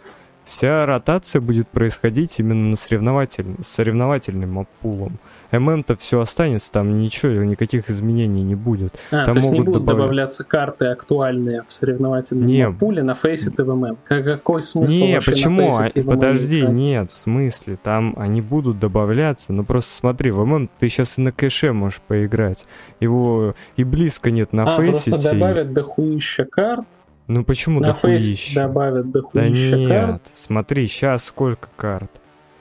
[0.45, 3.45] Вся ротация будет происходить именно на соревнователь...
[3.63, 5.19] соревновательным пулом.
[5.52, 9.00] ММ-то все останется, там ничего, никаких изменений не будет.
[9.12, 9.98] А, там то есть не будут добавлять...
[9.98, 12.70] добавляться карты актуальные в соревновательном не.
[12.72, 13.97] пуле на фейсе, в ММ?
[14.06, 15.70] Какой смысл Не, почему?
[15.70, 16.78] На а, подожди, играть?
[16.78, 21.22] нет, в смысле, там они будут добавляться, но просто смотри, в ММ ты сейчас и
[21.22, 22.66] на кэше можешь поиграть.
[23.00, 25.12] Его и близко нет на а, фейсе.
[25.12, 26.86] просто добавят дохуища карт,
[27.28, 28.56] ну почему на дохуища?
[28.56, 30.22] добавят дохуища да нет, карт.
[30.36, 32.12] смотри, сейчас сколько карт.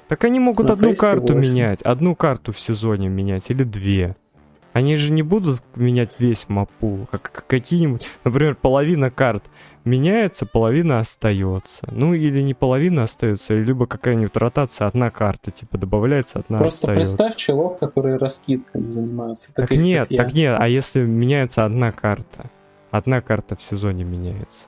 [0.08, 1.50] Так они могут На одну карту 8.
[1.50, 4.16] менять, одну карту в сезоне менять или две.
[4.74, 9.44] Они же не будут менять весь мапу, как какие-нибудь, например, половина карт
[9.84, 11.86] меняется, половина остается.
[11.92, 17.16] Ну или не половина остается, либо какая-нибудь ротация, одна карта, типа добавляется, одна Просто остается.
[17.16, 19.54] представь челов, которые раскидками занимаются.
[19.54, 22.50] Так нет, так нет, а если меняется одна карта?
[22.90, 24.66] Одна карта в сезоне меняется.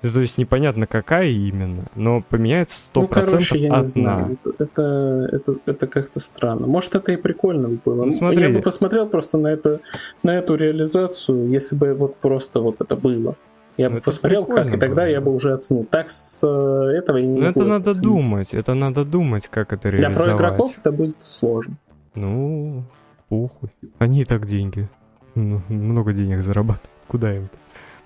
[0.00, 3.78] То есть непонятно какая именно, но поменяется 100% ну, короче, я одна.
[3.78, 4.38] Не знаю.
[4.58, 6.66] Это, это, это как-то странно.
[6.66, 8.04] Может, это и прикольно было.
[8.04, 8.40] Ну, смотри.
[8.40, 9.80] Я бы посмотрел просто на эту,
[10.22, 13.34] на эту реализацию, если бы вот просто вот это было.
[13.76, 15.10] Я ну, бы посмотрел, как, и тогда было.
[15.10, 15.84] я бы уже оценил.
[15.84, 18.02] Так с э, этого я не Ну, это надо оценить.
[18.02, 20.16] думать, это надо думать, как это реализовать.
[20.16, 21.76] Для про игроков это будет сложно.
[22.14, 22.84] Ну,
[23.28, 23.70] похуй.
[23.98, 24.88] Они и так деньги.
[25.34, 26.90] Ну, много денег зарабатывают.
[27.06, 27.56] Куда им-то?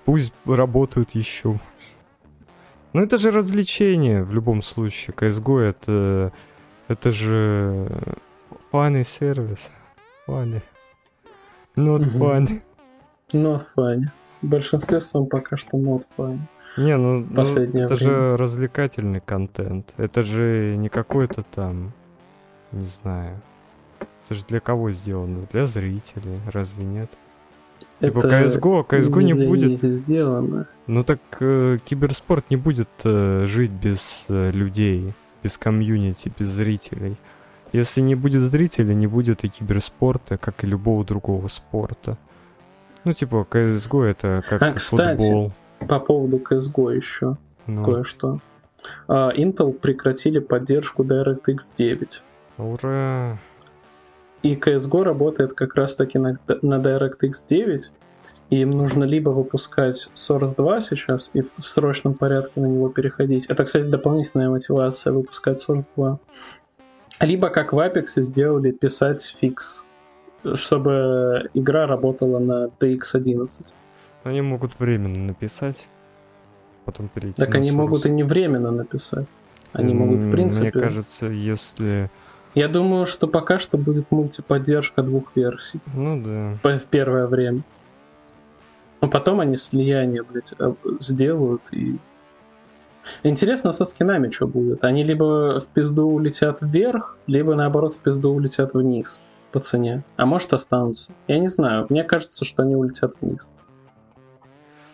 [0.05, 1.59] Пусть работают еще.
[2.93, 5.15] Ну это же развлечение в любом случае.
[5.15, 6.31] CSGO это,
[6.87, 7.87] это же
[8.71, 9.71] funny сервис.
[10.27, 10.61] Funny.
[11.75, 12.25] Not угу.
[12.25, 12.61] funny.
[13.33, 14.05] Not funny.
[14.43, 16.39] В большинстве своем пока что not funny.
[16.77, 17.95] Не, ну, ну это время.
[17.95, 19.93] же развлекательный контент.
[19.97, 21.93] Это же не какой-то там,
[22.71, 23.39] не знаю.
[23.99, 25.47] Это же для кого сделано?
[25.51, 27.11] Для зрителей, разве нет?
[27.99, 29.81] Типа CSGO, CSGO не, не будет.
[29.81, 30.67] сделано.
[30.87, 37.17] Ну так э, киберспорт не будет э, жить без э, людей, без комьюнити, без зрителей.
[37.71, 42.17] Если не будет зрителей, не будет и киберспорта, как и любого другого спорта.
[43.03, 45.53] Ну, типа, CSGO это как а, кстати, футбол.
[45.87, 47.37] по поводу CSGO еще
[47.67, 47.83] ну.
[47.83, 48.39] кое-что.
[49.07, 52.23] Uh, Intel прекратили поддержку DirectX 9.
[52.57, 53.31] Ура!
[54.43, 57.91] И CSGO работает как раз-таки на, на DirectX 9,
[58.49, 63.45] и им нужно либо выпускать Source 2 сейчас и в срочном порядке на него переходить.
[63.47, 66.19] Это, кстати, дополнительная мотивация выпускать Source 2.
[67.21, 69.85] Либо, как в Apex сделали, писать фикс,
[70.55, 73.73] чтобы игра работала на TX11.
[74.23, 75.87] Они могут временно написать,
[76.83, 77.75] потом перейти Так они Source.
[77.75, 79.29] могут и не временно написать.
[79.71, 80.71] Они могут, в принципе...
[80.71, 82.11] Мне кажется, если
[82.55, 85.79] я думаю, что пока что будет мультиподдержка двух версий.
[85.93, 86.51] Ну да.
[86.51, 87.63] В, в первое время.
[89.01, 91.97] Но потом они слияние, блядь, э, сделают и...
[93.23, 94.83] Интересно, со скинами что будет?
[94.85, 99.19] Они либо в пизду улетят вверх, либо наоборот в пизду улетят вниз
[99.51, 100.03] по цене.
[100.15, 101.13] А может останутся.
[101.27, 101.85] Я не знаю.
[101.89, 103.49] Мне кажется, что они улетят вниз.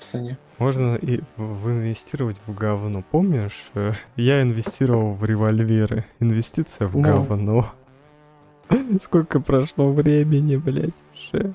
[0.10, 0.38] Цене.
[0.58, 3.04] Можно и в- инвестировать в говно.
[3.12, 6.06] Помнишь, э, я инвестировал в револьверы.
[6.20, 7.02] Инвестиция в Ну.
[7.04, 7.72] говно.
[9.02, 11.54] Сколько прошло времени, блядь, уже.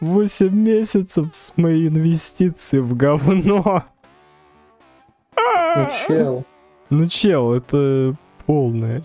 [0.00, 3.84] 8 месяцев с моей инвестиции в говно.
[5.76, 6.44] Ну, чел.
[6.90, 8.14] Ну, чел, это
[8.46, 9.02] полная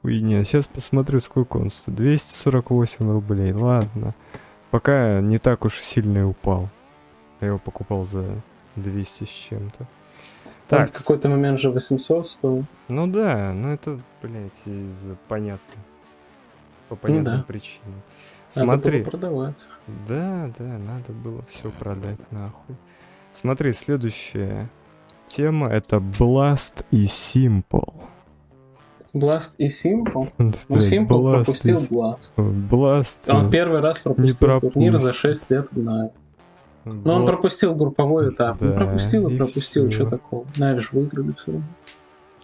[0.00, 0.44] хуйня.
[0.44, 1.96] Сейчас посмотрю, сколько он стоит.
[1.96, 4.14] 248 рублей, ладно.
[4.70, 6.68] Пока не так уж сильно и упал.
[7.44, 8.24] Я его покупал за
[8.76, 9.86] 200 с чем-то.
[10.66, 12.64] Так, в какой-то момент же 800 стоил.
[12.88, 14.94] ну да, ну это, блядь, из
[15.28, 15.74] понятно.
[16.88, 17.44] По понятным Ну да.
[17.46, 18.02] причинам.
[18.56, 19.66] Надо Смотри, было продавать.
[20.08, 22.76] да, да, надо было все продать нахуй.
[23.34, 24.70] Смотри, следующая
[25.26, 27.92] тема это Blast и Simple.
[29.12, 30.32] Blast и Simple.
[30.38, 32.36] Ну, Simple Blast и пропустил Sim- Blast.
[32.70, 33.18] Blast.
[33.28, 35.74] Он в первый раз пропустил турнир за 6 лет в
[36.84, 38.60] Но он Bla- пропустил групповой этап.
[38.60, 40.46] Ну, Да, пропустил и и пропустил, что такого.
[40.56, 41.66] Нави же выиграли все равно.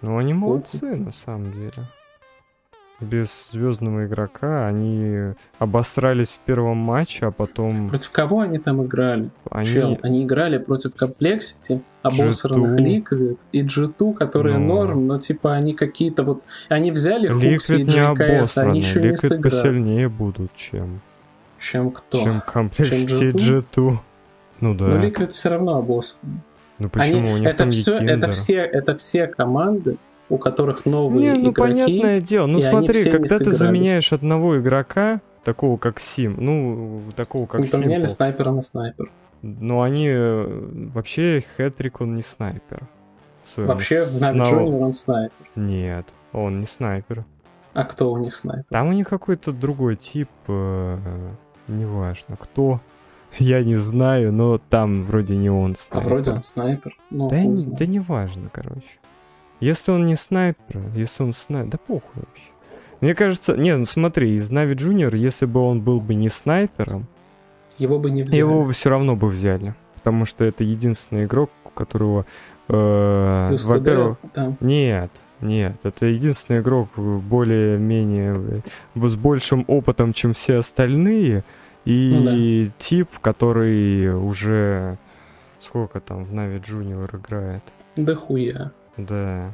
[0.02, 1.72] Ну, они молодцы, на самом деле.
[3.00, 9.30] Без звездного игрока они обосрались в первом матче, а потом Против кого они там играли?
[9.50, 9.64] они...
[9.64, 12.84] Чел, они играли против Complexity, обосранных G2.
[13.08, 14.66] Liquid и G2, которые Ну.
[14.66, 16.40] норм, но типа они какие-то вот...
[16.68, 19.42] Они взяли Хукси и не GKS, они еще не Ликвид сыграли.
[19.44, 21.00] посильнее будут, чем,
[21.58, 22.20] Чем кто?
[22.20, 23.64] чем Complexity G2?
[23.74, 23.98] G2.
[24.60, 24.86] Ну да.
[24.86, 26.40] Но Liquid все равно обосранный.
[26.78, 27.18] Ну почему?
[27.18, 29.96] Они, У них это, там все, это, все, это все команды,
[30.28, 31.60] у которых новые Не, ну игроки.
[31.60, 32.46] понятное дело.
[32.46, 38.04] Ну смотри, когда ты заменяешь одного игрока, такого как Сим, ну, такого как не поменяли
[38.04, 39.10] Simple, снайпера на снайпер.
[39.42, 42.82] но они э, вообще Хэтрик он не снайпер.
[43.56, 45.34] Вообще в Junior он снайпер.
[45.56, 47.24] Нет, он не снайпер.
[47.72, 48.64] А кто у них снайпер?
[48.70, 50.98] Там у них какой-то другой тип, э,
[51.68, 52.80] неважно кто.
[53.38, 56.08] Я не знаю, но там вроде не он А снайпер.
[56.08, 56.96] вроде он снайпер.
[57.10, 58.82] Ну, Да, не- да неважно, короче.
[59.60, 62.44] Если он не снайпер, если он снайпер, да похуй вообще.
[63.00, 67.06] Мне кажется, не, ну смотри, из Нави Junior, если бы он был бы не снайпером,
[67.78, 68.38] Его бы не взяли.
[68.38, 69.74] его бы все равно бы взяли.
[69.94, 72.26] Потому что это единственный игрок, у которого,
[72.68, 74.56] э, во-первых, там.
[74.60, 75.10] нет,
[75.40, 78.62] нет, это единственный игрок более-менее
[78.96, 81.44] э, с большим опытом, чем все остальные,
[81.84, 84.98] и тип, который уже
[85.60, 87.62] сколько там в Нави Junior играет.
[87.96, 88.72] Да хуя.
[88.96, 89.52] Да,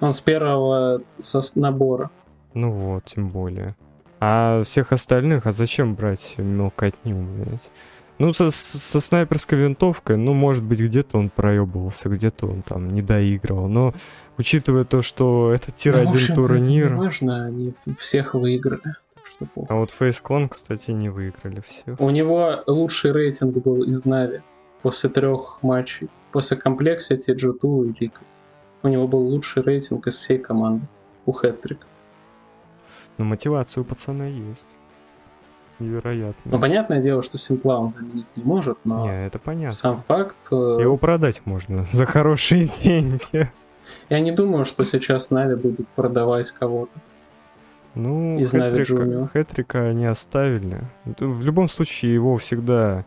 [0.00, 2.10] Он с первого со набора.
[2.52, 3.74] ну вот, тем более.
[4.20, 7.70] А всех остальных, а зачем брать мелкотню, блядь?
[8.18, 13.02] Ну, со, со снайперской винтовкой, ну, может быть, где-то он проебывался, где-то он там не
[13.02, 13.66] доигрывал.
[13.66, 13.92] Но,
[14.38, 16.92] учитывая то, что это Ну, в тир-1 общем-то, это турнир...
[16.92, 18.94] не важно, они всех выиграли.
[19.24, 19.66] Так что похуй.
[19.74, 21.96] А вот Clan, кстати, не выиграли все.
[21.98, 24.42] У него лучший рейтинг был из Нави
[24.82, 26.10] после трех матчей.
[26.32, 28.12] После Complexity, G2 и Liquid.
[28.82, 30.86] У него был лучший рейтинг из всей команды.
[31.24, 31.86] У Хэтрика.
[33.16, 34.66] Но мотивация у пацана есть.
[35.78, 36.52] Невероятно.
[36.52, 39.70] Ну, понятное дело, что Симпла он заменить не может, но Не, это понятно.
[39.74, 40.36] сам факт...
[40.52, 43.50] э, Его продать можно за хорошие деньги.
[44.10, 46.92] Я не думаю, что сейчас Нави будут продавать кого-то.
[47.94, 49.28] Ну, Из Хэтрика.
[49.32, 50.80] Хэтрика они оставили.
[51.04, 53.04] В любом случае его всегда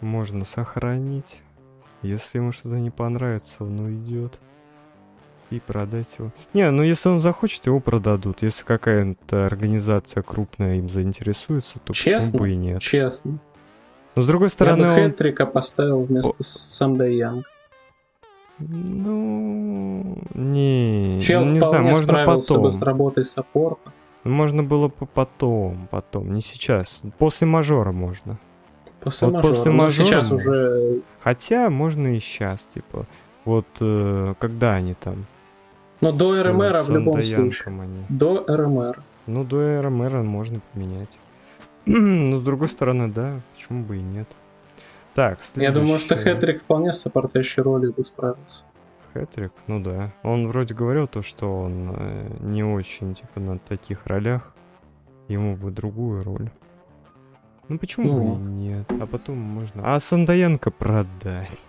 [0.00, 1.40] можно сохранить.
[2.02, 4.38] Если ему что-то не понравится, он уйдет.
[5.50, 6.30] И продать его.
[6.54, 8.42] Не, ну если он захочет, его продадут.
[8.42, 12.38] Если какая-то организация крупная им заинтересуется, то Честно?
[12.38, 12.80] почему бы и нет.
[12.80, 13.40] Честно.
[14.14, 14.94] Но с другой Я стороны, бы он...
[15.10, 16.40] Хэтрика поставил вместо.
[16.42, 17.46] Сандэй Янг.
[18.60, 22.64] Ну, не, Чел не знаю, можно справился потом.
[22.64, 23.92] бы с работой саппорта.
[24.24, 27.02] Можно было бы потом, потом, не сейчас.
[27.18, 28.38] После мажора можно.
[29.00, 29.54] После Вот мажора.
[29.54, 30.52] после Но мажора сейчас можно.
[30.52, 31.00] уже...
[31.22, 33.06] Хотя можно и сейчас, типа.
[33.46, 35.24] Вот э, когда они там.
[36.02, 37.80] Но до с, РМР в любом случае.
[37.80, 38.04] они.
[38.10, 39.02] До РМР.
[39.26, 41.18] Ну, до РМР можно поменять.
[41.86, 44.28] Но с другой стороны, да, почему бы и нет.
[45.14, 46.16] Так, Я думаю, что.
[46.16, 48.64] Хэтрик вполне с сопортящей ролью бы справился.
[49.12, 50.12] Хэтрик, ну да.
[50.22, 54.54] Он вроде говорил то, что он э, не очень, типа, на таких ролях.
[55.28, 56.50] Ему бы другую роль.
[57.68, 58.46] Ну почему Ну бы вот.
[58.46, 58.86] и нет?
[59.00, 59.94] А потом можно...
[59.94, 61.62] А Сандаенко продать.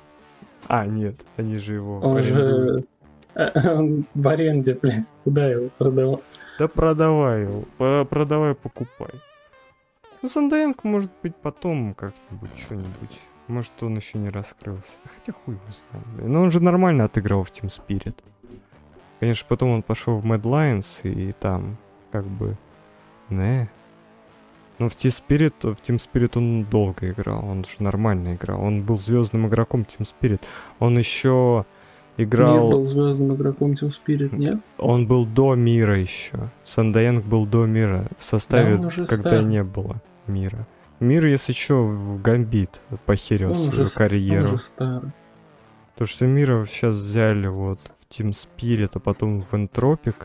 [0.68, 2.86] А, нет, они же его Он же...
[3.36, 5.14] Он в аренде, блядь.
[5.24, 6.22] Куда его продавал?
[6.60, 8.06] Да продавай его.
[8.06, 9.12] Продавай, покупай.
[10.22, 13.20] Ну, Сандаенко, может быть, потом как-нибудь что-нибудь.
[13.48, 14.98] Может, он еще не раскрылся.
[15.04, 16.08] Хотя хуй его знает.
[16.16, 16.32] блин.
[16.32, 18.16] Но он же нормально отыграл в Team Spirit.
[19.20, 21.78] Конечно, потом он пошел в Mad Lions, и там
[22.12, 22.56] как бы...
[23.30, 23.70] Не.
[24.78, 28.62] Ну, в Team Spirit, в Team Spirit он долго играл, он же нормально играл.
[28.62, 30.42] Он был звездным игроком Team Spirit.
[30.80, 31.66] Он еще
[32.18, 32.66] играл...
[32.66, 34.60] Мир был звездным игроком Team Spirit, нет?
[34.78, 36.50] Он был до мира еще.
[36.64, 38.06] Сандайенг был до мира.
[38.20, 39.44] В составе, уже когда стар.
[39.44, 40.68] не было мира.
[41.00, 44.40] Мир, если что, в Гамбит похерил Он свою уже, карьеру.
[44.40, 45.12] он уже старый.
[45.98, 50.16] То, что Мира сейчас взяли вот в Team Spirit, а потом в Entropic,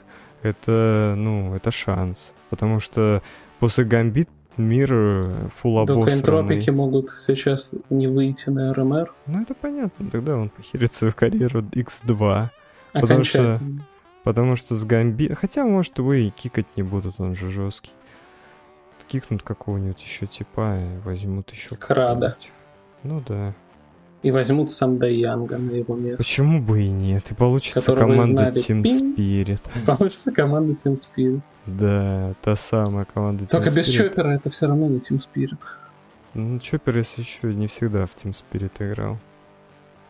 [0.42, 2.32] это, ну, это шанс.
[2.50, 3.22] Потому что
[3.58, 6.18] после Гамбит мир фул Только обосранный.
[6.20, 10.10] энтропики могут сейчас не выйти на РМР Ну, это понятно.
[10.10, 12.48] Тогда он похерит свою карьеру X2.
[12.92, 13.60] Потому что-.
[14.24, 15.32] Потому что с Гамби...
[15.34, 17.92] Хотя, может, его и кикать не будут, он же жесткий.
[19.08, 22.36] Кикнут какого-нибудь еще типа и возьмут еще Крада.
[23.02, 23.54] Ну да.
[24.22, 26.18] И возьмут Санда Янга на его место.
[26.18, 27.30] Почему бы и нет?
[27.30, 28.48] И получится команда.
[28.48, 28.82] Team.
[28.82, 29.60] Spirit.
[29.86, 31.40] Получится команда Team Spirit.
[31.66, 33.86] Да, та самая команда Team Только без.
[33.86, 35.60] Чоппера это все равно не Team Spirit.
[36.34, 39.18] Ну, Чоппер, если еще не всегда в Team Spirit играл.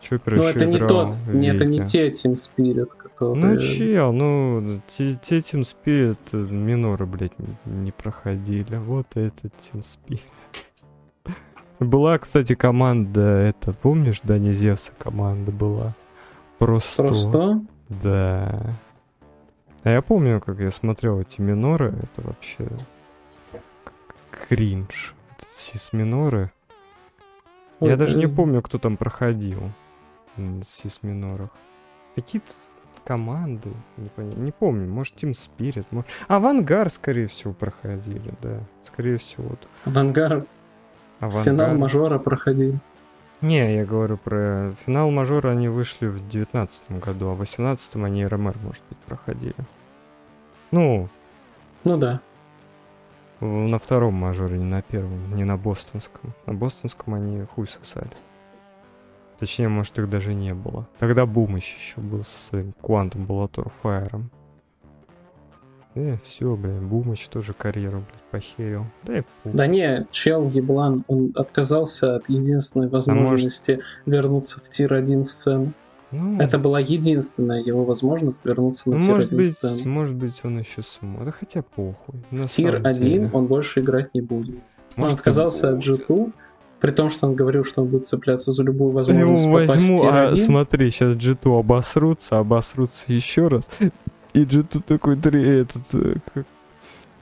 [0.01, 3.53] Чоппер Но еще это не играл тот, не, это не те Team Spirit, которые...
[3.53, 5.09] Ну, чел, ну, те,
[5.39, 8.77] Team Spirit э, миноры, блядь, не, не проходили.
[8.77, 10.23] Вот это Team Spirit.
[11.79, 15.93] Была, кстати, команда, это, помнишь, Дани Зевса команда была?
[16.57, 17.03] Просто.
[17.03, 18.75] Просто Да.
[19.83, 22.67] А я помню, как я смотрел эти миноры, это вообще
[24.47, 25.13] кринж.
[25.47, 26.51] Сис миноры.
[27.79, 29.71] Ой, я даже не помню, кто там проходил
[30.35, 31.49] в сис минорах.
[32.15, 32.51] Какие-то
[33.07, 36.09] команды, не, пон- не помню, может Team Spirit, может...
[36.27, 38.59] Авангар, скорее всего, проходили, да.
[38.83, 39.55] Скорее всего.
[39.85, 40.43] Авангар
[41.21, 41.43] Авангар.
[41.45, 42.75] финал мажора проходил.
[43.39, 48.25] Не, я говорю про финал мажора они вышли в девятнадцатом году, а в восемнадцатом они
[48.25, 49.55] РМР, может быть, проходили.
[50.71, 51.07] Ну,
[51.85, 52.19] Ну да.
[53.39, 56.33] в- на втором мажоре, не на первом, не на бостонском.
[56.45, 58.11] На бостонском они хуй сосали.
[59.39, 60.87] Точнее, может, их даже не было.
[60.99, 64.23] Тогда Бумыч еще был со своим Quantum Bellator Fire.
[65.93, 68.85] Э, все, блин, Бумыч тоже карьеру, блядь, похерил.
[69.03, 69.23] Да и.
[69.45, 75.73] Да не, чел еблан, он отказался от единственной возможности вернуться в tier-1 сцену.
[76.11, 79.89] Ну, Это была единственная его возможность вернуться на ну, может tier-1 быть, сцену.
[79.89, 81.25] может быть, он еще смог.
[81.25, 82.15] Да хотя похуй.
[82.31, 83.29] В самом tier-1 деле.
[83.33, 84.55] он больше играть не будет.
[84.95, 86.07] Он Может, и отказался от будет.
[86.07, 86.31] G2,
[86.79, 90.09] при том, что он говорил, что он будет цепляться за любую его возможность в возьму,
[90.09, 90.39] а тир-1.
[90.39, 93.67] смотри, сейчас G2 обосрутся, обосрутся еще раз.
[94.33, 96.45] И G2 такой, этот, э, как-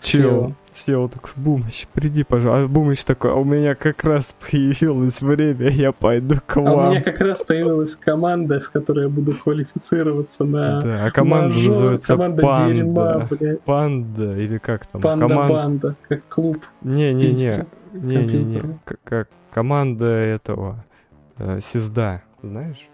[0.02, 2.66] чел, сел такой, Бумыч, приди, пожалуйста.
[2.66, 6.64] А Бумыч такой, а у меня как раз появилось время, я пойду к А у
[6.64, 6.92] вам.
[6.92, 11.76] меня как раз появилась команда, с которой я буду квалифицироваться на Да, а команда мажор,
[11.76, 12.74] называется команда Панда.
[12.76, 13.66] дерьма, блядь.
[13.66, 15.02] Панда, или как там?
[15.02, 20.84] Панда Коман- как клуб Не-не-не, не-не-не, как команда этого,
[21.38, 22.90] э, Сизда, знаешь?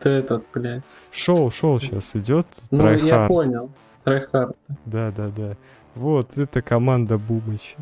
[0.00, 0.98] Ты этот, блядь.
[1.12, 2.48] Шоу, шоу сейчас идет.
[2.72, 3.28] Ну, я Tryhard.
[3.28, 3.70] понял.
[4.02, 4.56] Трайхард.
[4.84, 5.56] Да, да, да.
[5.94, 7.76] Вот, это команда Бумыча.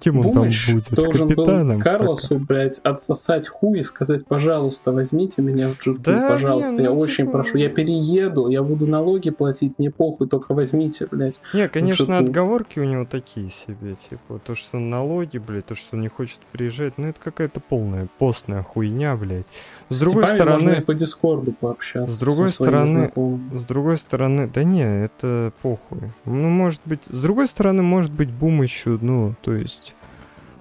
[0.00, 0.90] Каким он Бумыч там будет?
[0.92, 1.76] должен Капитаном?
[1.76, 6.84] был Карлосу, блядь, отсосать хуй и сказать, пожалуйста, возьмите меня в g Да пожалуйста, не,
[6.84, 11.06] я ну, очень типа- прошу, я перееду, я буду налоги платить, мне похуй, только возьмите,
[11.10, 11.38] блядь.
[11.52, 12.18] Не, конечно, G2.
[12.18, 16.38] отговорки у него такие себе, типа, то, что налоги, блядь, то, что он не хочет
[16.50, 19.46] приезжать, ну, это какая-то полная постная хуйня, блядь.
[19.90, 22.16] С другой типами можно и стороны, по Дискорду пообщаться.
[22.16, 23.12] с другой стороны.
[23.52, 25.98] С другой стороны, да не, это похуй.
[26.24, 29.89] Ну, может быть, с другой стороны, может быть, Бум еще, ну, то есть,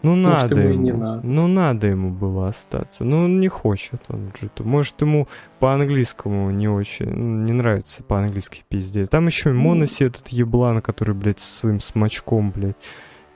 [0.02, 1.28] ну, Может, надо ему ему, не надо.
[1.28, 3.04] ну, надо ему было остаться.
[3.04, 4.64] Ну, он не хочет он джиту.
[4.64, 5.28] Может, ему
[5.60, 9.10] по-английскому не очень, ну, не нравится по-английски пиздец.
[9.10, 9.62] Там еще и Ну.
[9.62, 12.78] Моноси этот еблан, который, блядь, со своим смачком, блядь,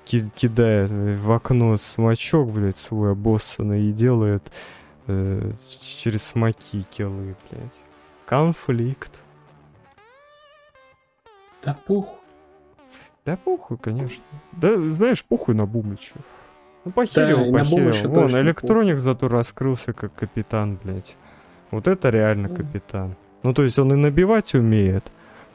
[0.05, 4.51] ки- кидает в окно смачок, блядь, свой обоссанный и делает
[5.07, 5.51] э,
[5.82, 7.80] через смоки киллы, блядь.
[8.26, 9.11] Конфликт.
[11.64, 12.20] Да похуй.
[13.26, 14.24] Да похуй, конечно.
[14.53, 16.14] Да, знаешь, похуй на Бумыча.
[16.86, 18.10] Ну, похерил, Да, похерил.
[18.14, 21.16] Вон, электроник зато раскрылся как капитан, блядь.
[21.72, 22.58] Вот это реально Мгм.
[22.58, 23.14] капитан.
[23.44, 25.04] Ну, то есть он и набивать умеет,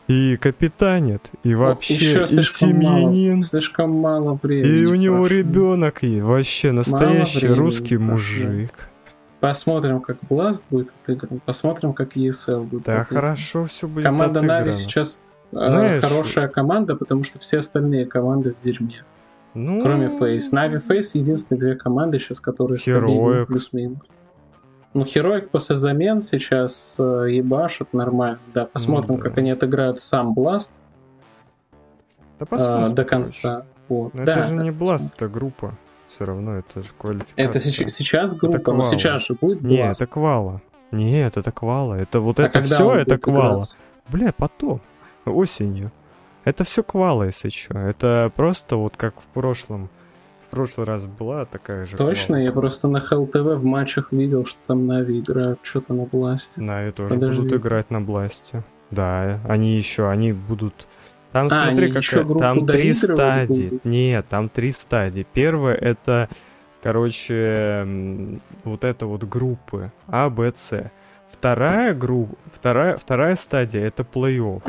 [0.09, 3.31] и капитанит, и вообще, еще и семьянин.
[3.35, 4.72] Мало, слишком мало времени.
[4.72, 5.37] И у него прошло.
[5.37, 8.12] ребенок и вообще настоящий времени русский прошло.
[8.14, 8.89] мужик.
[9.41, 11.41] Посмотрим, как Blast будет отыгран.
[11.45, 13.22] Посмотрим, как ESL будет Да, отыгран.
[13.22, 14.72] хорошо, все будет Команда Нави отыграно.
[14.72, 15.22] сейчас
[15.53, 19.05] э, Знаешь- хорошая команда, потому что все остальные команды в дерьме.
[19.59, 20.52] Ну, Кроме Фейс.
[20.52, 23.98] Нави Фейс единственные две команды сейчас, которые стабильны плюс-минус.
[24.94, 28.38] Ну, Хероик после замен сейчас э, ебашит нормально.
[28.54, 29.22] Да, посмотрим, да.
[29.22, 30.80] как они отыграют сам Blast.
[32.38, 33.66] Да посмотрим, до конца.
[33.88, 34.14] Вот.
[34.14, 35.11] Но да, это же да, не Blast, посмотрим.
[35.16, 35.78] это группа.
[36.09, 37.44] Все равно это же квалификация.
[37.44, 38.84] Это сейчас, сейчас группа, но Квала.
[38.84, 39.90] сейчас же будет Не, Blast.
[39.92, 40.62] это Квала.
[40.92, 41.94] Нет, это Квала.
[41.94, 43.40] Это вот А это все, это Квала.
[43.40, 43.76] играться?
[44.09, 44.80] Бля, потом.
[45.26, 45.90] Осенью.
[46.49, 47.76] Это все Квала, если что.
[47.78, 49.90] Это просто вот как в прошлом.
[50.46, 52.36] В прошлый раз была такая же Точно?
[52.36, 52.42] Квала.
[52.42, 56.62] Я просто на TV в матчах видел, что там Нави играют что-то на Бласте.
[56.62, 57.42] Нави тоже Подожди.
[57.42, 58.64] будут играть на Бласте.
[58.90, 60.88] Да, они еще, они будут...
[61.32, 62.03] Там А, смотри, как
[62.38, 63.68] там три стадии.
[63.68, 63.84] будут?
[63.84, 65.26] Нет, там три стадии.
[65.30, 66.30] Первая это,
[66.82, 70.90] короче, вот это вот группы А, Б, С.
[71.30, 74.62] Вторая группа, вторая, вторая стадия это плей-офф.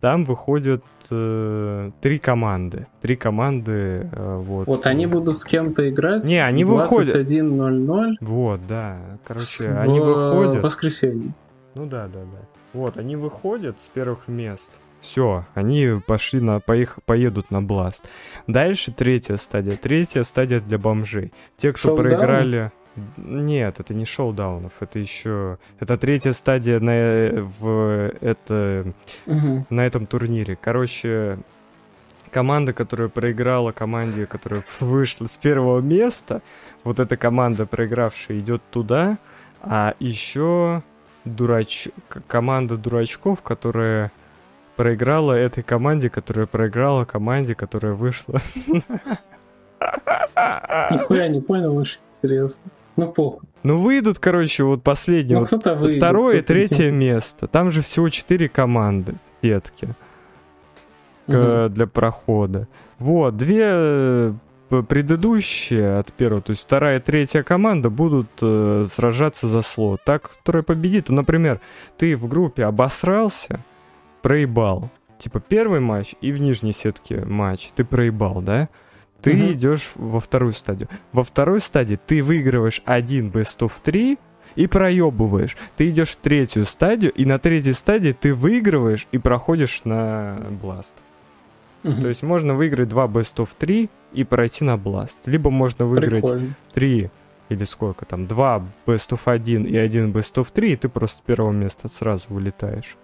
[0.00, 2.86] Там выходят э, три команды.
[3.02, 4.66] Три команды, э, вот.
[4.66, 7.14] Вот они будут с кем-то играть Не, они в выходят.
[7.14, 8.98] 21.00 Вот, да.
[9.26, 10.62] Короче, в они выходят.
[10.62, 11.32] воскресенье.
[11.74, 12.38] Ну да, да, да.
[12.72, 14.72] Вот, они выходят с первых мест.
[15.00, 18.04] Все, они пошли на поех, поедут на Бласт.
[18.46, 19.76] Дальше третья стадия.
[19.76, 21.32] Третья стадия для бомжей.
[21.56, 22.10] Те, кто Шоу-даунов?
[22.18, 22.72] проиграли.
[23.16, 25.58] Нет, это не шоу-даунов, это еще.
[25.78, 28.92] Это третья стадия на, э, в, это,
[29.26, 29.66] Мгм.
[29.70, 30.56] на этом турнире.
[30.60, 31.38] Короче,
[32.30, 36.42] команда, которая проиграла команде, которая вышла с первого места,
[36.84, 39.18] вот эта команда, проигравшая, идет туда,
[39.62, 40.82] а еще
[41.24, 41.88] дурач...
[42.26, 44.10] команда дурачков, которая
[44.76, 48.40] проиграла этой команде, которая проиграла команде, которая вышла.
[50.90, 52.70] Нихуя не понял, очень интересно.
[52.96, 53.48] Ну, похуй.
[53.62, 55.96] Ну, выйдут, короче, вот последние, Ну, вот выйдет.
[55.96, 57.46] второе и третье место.
[57.46, 59.46] Там же всего четыре команды в
[61.68, 62.68] для прохода.
[62.98, 64.32] Вот, две э,
[64.88, 70.00] предыдущие от первого, то есть вторая и третья команда будут э, сражаться за слот.
[70.04, 71.60] Так, которая победит, ну, например,
[71.96, 73.60] ты в группе обосрался,
[74.22, 74.90] проебал.
[75.18, 78.68] Типа первый матч и в нижней сетке матч, ты проебал, да?
[79.22, 79.52] Ты Мгм.
[79.52, 80.88] идешь во вторую стадию.
[81.12, 84.18] Во второй стадии ты выигрываешь один best of 3
[84.56, 85.56] и проебываешь.
[85.76, 90.94] Ты идешь в третью стадию, и на третьей стадии ты выигрываешь и проходишь на бласт.
[91.82, 92.02] Мгм.
[92.02, 95.16] То есть можно выиграть два best of 3 и пройти на бласт.
[95.26, 96.54] Либо можно выиграть Прикольно.
[96.74, 97.10] 3
[97.48, 101.18] или сколько там, два best of 1 и один best of 3, и ты просто
[101.18, 102.96] с первого места сразу вылетаешь.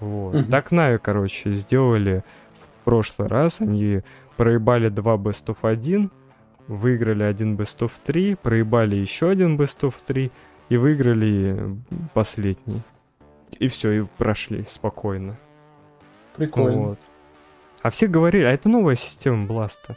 [0.00, 0.34] Вот.
[0.34, 0.44] Мгм.
[0.50, 2.22] Так Нави, короче, сделали
[2.54, 3.60] в прошлый раз.
[3.60, 4.00] Они
[4.36, 6.10] проебали два best of 1,
[6.68, 10.30] выиграли один best of 3, проебали еще один best of 3
[10.68, 11.70] и выиграли
[12.14, 12.82] последний.
[13.58, 15.38] И все, и прошли спокойно.
[16.34, 16.78] Прикольно.
[16.78, 16.98] Вот.
[17.82, 19.96] А все говорили, а это новая система Бласта.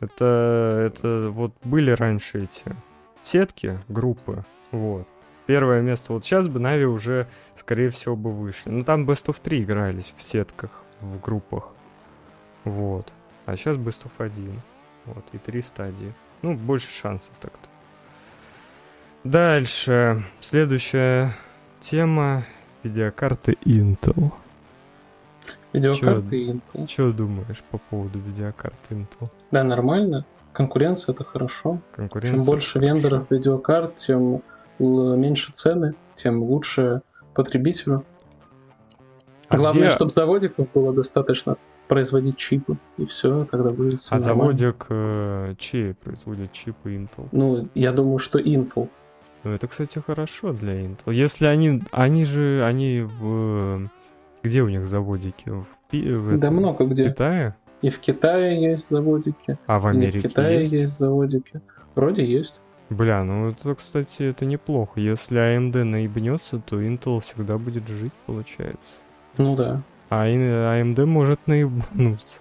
[0.00, 2.76] Это, это вот были раньше эти
[3.22, 5.08] сетки, группы, вот.
[5.46, 8.68] Первое место, вот сейчас бы Нави уже, скорее всего, бы вышли.
[8.68, 10.70] Ну, там Best of 3 игрались в сетках,
[11.00, 11.68] в группах.
[12.64, 13.12] Вот.
[13.46, 14.60] А сейчас Best of 1.
[15.06, 16.12] Вот, и три стадии.
[16.42, 17.68] Ну, больше шансов так-то.
[19.24, 20.22] Дальше.
[20.40, 21.32] Следующая
[21.80, 22.44] тема.
[22.82, 24.32] Видеокарты Intel.
[25.72, 26.88] Видеокарты и Intel.
[26.88, 29.30] Что думаешь по поводу видеокарт Intel?
[29.50, 30.24] Да, нормально.
[30.52, 31.80] Конкуренция это хорошо.
[31.94, 32.36] Конкуренция?
[32.38, 34.42] Чем больше вендоров видеокарт, тем
[34.78, 37.02] меньше цены, тем лучше
[37.34, 38.04] потребителю.
[39.48, 41.56] А Главное, где- чтобы заводиков было достаточно
[41.88, 44.52] производить чипы, и все, тогда будет всё А нормально.
[44.58, 47.28] заводик э, чей производит чипы Intel?
[47.32, 48.88] Ну, я думаю, что Intel.
[49.44, 51.12] Ну, это, кстати, хорошо для Intel.
[51.14, 51.82] Если они...
[51.92, 52.64] Они же...
[52.64, 53.88] Они в...
[54.42, 55.48] Где у них заводики?
[55.48, 57.08] В, в Да этом, много в где.
[57.10, 57.54] Китае?
[57.82, 60.72] И в Китае есть заводики, А в и Америке в Китае есть?
[60.72, 60.98] есть?
[60.98, 61.60] заводики.
[61.94, 62.60] Вроде есть.
[62.90, 64.98] Бля, ну это, кстати, это неплохо.
[65.00, 68.96] Если AMD наебнется, то Intel всегда будет жить, получается.
[69.38, 69.82] Ну да.
[70.08, 72.40] А AMD может наебнуться.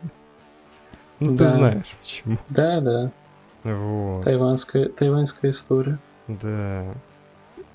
[1.19, 1.55] Ну, ты Да.
[1.55, 2.37] знаешь, почему.
[2.49, 3.11] Да, да.
[3.63, 4.23] Вот.
[4.23, 5.97] Тайванская, тайваньская история.
[6.27, 6.93] Да.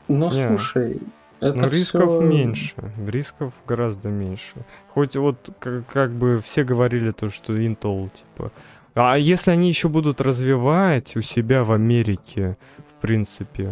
[0.09, 0.47] Но Не.
[0.47, 1.01] слушай,
[1.41, 2.75] это Ну, рисков всё- меньше.
[3.07, 4.55] Рисков гораздо меньше.
[4.95, 8.53] Хоть вот как, как бы все говорили то, что Intel, типа...
[8.95, 12.55] А если они еще будут развивать у себя в Америке,
[12.91, 13.69] в принципе,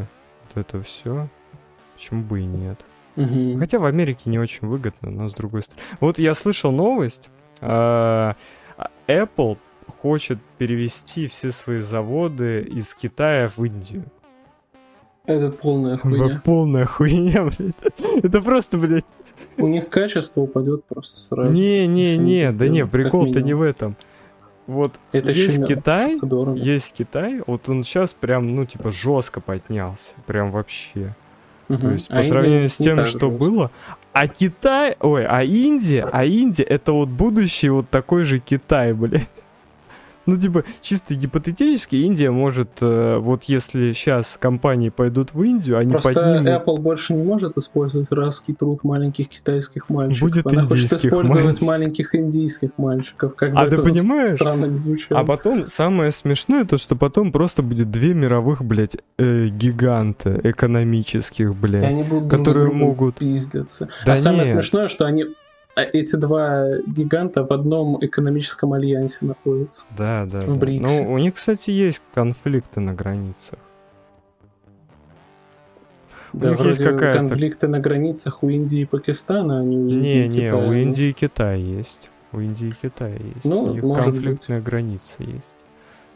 [0.54, 1.28] вот это все,
[1.94, 2.80] почему бы и нет?
[3.18, 3.58] Мгм.
[3.58, 5.82] Хотя в Америке не очень выгодно, но с другой стороны.
[6.00, 7.28] Вот я слышал новость.
[7.60, 8.36] а,
[9.08, 9.58] Apple
[9.88, 14.04] хочет перевести все свои заводы из Китая в Индию.
[15.26, 16.40] Это полная хуйня.
[16.44, 18.24] Полная хуйня, блядь.
[18.24, 19.04] Это просто, блядь,
[19.56, 21.52] У них качество упадет просто сразу.
[21.52, 23.96] Не, не, не, да не, прикол-то не в этом.
[24.66, 26.18] Вот Это есть Китай,
[26.56, 30.12] есть Китай, вот он сейчас прям, ну, типа, жестко поднялся.
[30.26, 31.14] Прям вообще.
[31.68, 31.78] Угу.
[31.78, 33.28] То есть а по сравнению с тем, что жестко.
[33.28, 33.70] было.
[34.12, 39.28] А Китай, ой, а Индия, а Индия это вот будущий вот такой же Китай, блядь.
[40.28, 45.92] Ну, типа, чисто гипотетически Индия может, э, вот если сейчас компании пойдут в Индию, они
[45.92, 46.48] Просто поднимут...
[46.48, 50.28] Apple больше не может использовать русский труд маленьких китайских мальчиков.
[50.28, 51.62] Будет Она хочет использовать мальчик.
[51.62, 53.36] маленьких индийских мальчиков.
[53.36, 54.32] Как а бы ты понимаешь?
[54.32, 55.18] Странно не звучало.
[55.18, 61.54] А потом, самое смешное, то, что потом просто будет две мировых, блядь, э, гиганта экономических,
[61.54, 63.16] блядь, и они будут которые могут...
[63.16, 63.88] пиздиться.
[64.04, 64.22] Да а нет.
[64.22, 65.47] самое смешное, что они а
[65.82, 69.86] эти два гиганта в одном экономическом альянсе находятся.
[69.96, 70.40] Да, да.
[70.40, 70.66] В да.
[70.66, 73.58] Ну, у них, кстати, есть конфликты на границах.
[76.32, 77.18] Да, у них есть какая-то...
[77.18, 80.60] конфликты на границах у Индии и Пакистана, а не у Индии не, и Китая.
[80.60, 82.10] Не, у Индии и Китая есть.
[82.32, 83.44] У Индии и Китая есть.
[83.44, 84.66] Ну, у них конфликтная быть.
[84.66, 85.54] граница есть.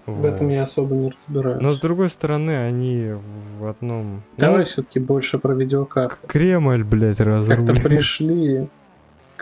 [0.05, 0.27] В вот.
[0.27, 1.63] этом я особо не разбираюсь.
[1.63, 3.13] Но с другой стороны, они
[3.61, 4.23] в одном.
[4.37, 6.27] Давай ну, все-таки больше про видеокарты.
[6.27, 7.67] Кремль, блядь, разрулили.
[7.67, 8.69] Как-то пришли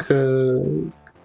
[0.07, 0.57] к,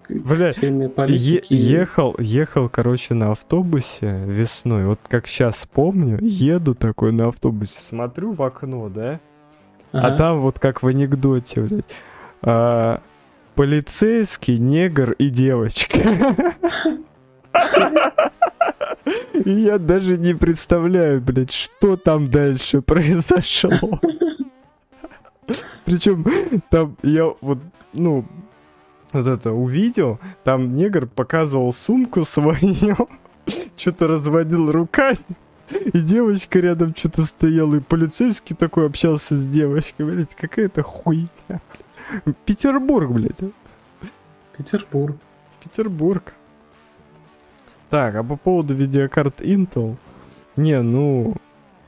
[0.08, 1.52] Бля, теме политики.
[1.52, 4.84] Е- ехал, ехал, короче, на автобусе весной.
[4.84, 9.20] Вот как сейчас помню, еду такой на автобусе, смотрю в окно, да?
[9.92, 10.06] А ага.
[10.06, 11.84] А там вот как в анекдоте, блядь.
[12.42, 13.00] А,
[13.54, 15.98] полицейский, негр и девочка.
[19.44, 24.00] И я даже не представляю, блядь, что там дальше произошло.
[25.84, 26.26] Причем
[26.70, 27.58] там я вот,
[27.92, 28.24] ну,
[29.16, 33.08] вот это увидел, там негр показывал сумку свою,
[33.76, 35.18] что-то разводил руками,
[35.70, 41.28] и девочка рядом что-то стояла, и полицейский такой общался с девочкой, блядь, какая-то хуйня.
[42.44, 43.52] Петербург, блядь.
[44.56, 45.16] Петербург.
[45.62, 46.34] Петербург.
[47.90, 49.96] Так, а по поводу видеокарт Intel,
[50.56, 51.36] не, ну...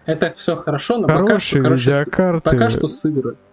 [0.07, 2.51] Это все хорошо, но пока что, короче, видеокарты...
[2.51, 3.33] пока что с игры.
[3.33, 3.48] А,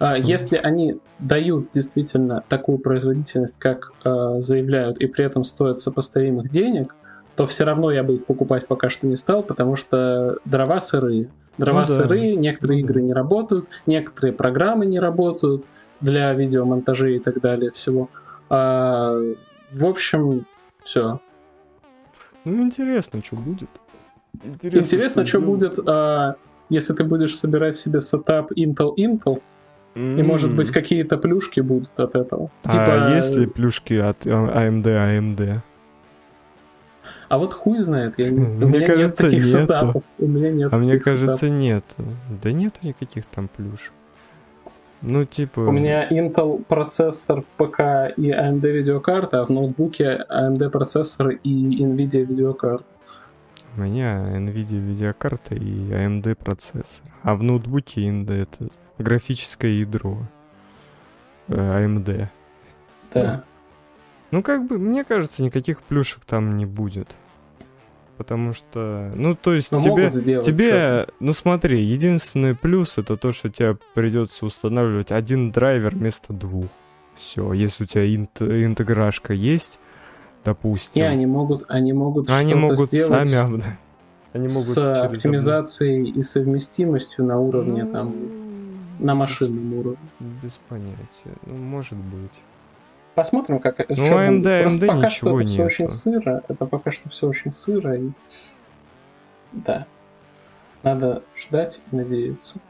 [0.00, 6.94] если они дают действительно такую производительность, как э, заявляют, и при этом стоят сопоставимых денег,
[7.34, 11.30] то все равно я бы их покупать пока что не стал, потому что дрова сырые.
[11.56, 12.40] Дрова ну, сырые, да.
[12.40, 15.66] некоторые ну, игры не работают, некоторые программы не работают
[16.00, 18.08] для видеомонтажей и так далее всего.
[18.50, 19.14] А,
[19.70, 20.46] в общем,
[20.82, 21.20] все.
[22.44, 23.68] Ну, интересно, что будет.
[24.42, 26.36] Интересно, интересно что, что будет, а,
[26.68, 29.42] если ты будешь собирать себе сетап Intel Intel,
[29.98, 32.50] И может быть какие-то плюшки будут от этого.
[32.62, 33.14] А типа...
[33.16, 35.60] есть ли плюшки от AMD AMD?
[37.28, 39.48] А вот хуй знает, я, мне у меня кажется, нет таких нету.
[39.48, 40.02] сетапов.
[40.18, 40.72] У меня нет.
[40.72, 41.84] А мне кажется, нет.
[42.42, 43.92] Да нету никаких там плюшек.
[45.00, 45.60] Ну, типа...
[45.60, 51.84] У меня Intel процессор в ПК и AMD видеокарта, а в ноутбуке AMD процессор и
[51.84, 52.86] NVIDIA видеокарта.
[53.76, 57.04] У меня NVIDIA видеокарта и AMD процессор.
[57.22, 58.68] А в ноутбуке AMD это
[58.98, 60.18] графическое ядро
[61.48, 62.28] э, AMD.
[63.14, 63.44] Да.
[64.30, 67.08] Ну, как бы, мне кажется, никаких плюшек там не будет.
[68.18, 73.30] Потому что, ну, то есть Но тебе, тебе, что ну смотри, единственный плюс это то,
[73.30, 76.66] что тебе придется устанавливать один драйвер вместо двух.
[77.14, 79.78] Все, если у тебя инт, интеграшка есть,
[80.44, 81.00] допустим.
[81.00, 83.62] Не, они могут, они могут они что-то могут сделать сами,
[84.32, 88.14] они могут с оптимизацией и совместимостью на уровне ну, там
[88.98, 89.98] на машинном уровне.
[90.42, 91.34] Без понятия.
[91.46, 92.40] Ну, может быть.
[93.14, 93.94] Посмотрим, как это.
[93.96, 96.42] Ну, AMD, AMD Просто пока что это все очень сыро.
[96.48, 97.96] Это пока что все очень сыро.
[97.96, 98.10] И...
[99.52, 99.86] Да.
[100.82, 102.60] Надо ждать и надеяться.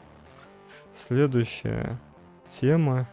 [0.93, 1.99] Следующая
[2.47, 3.07] тема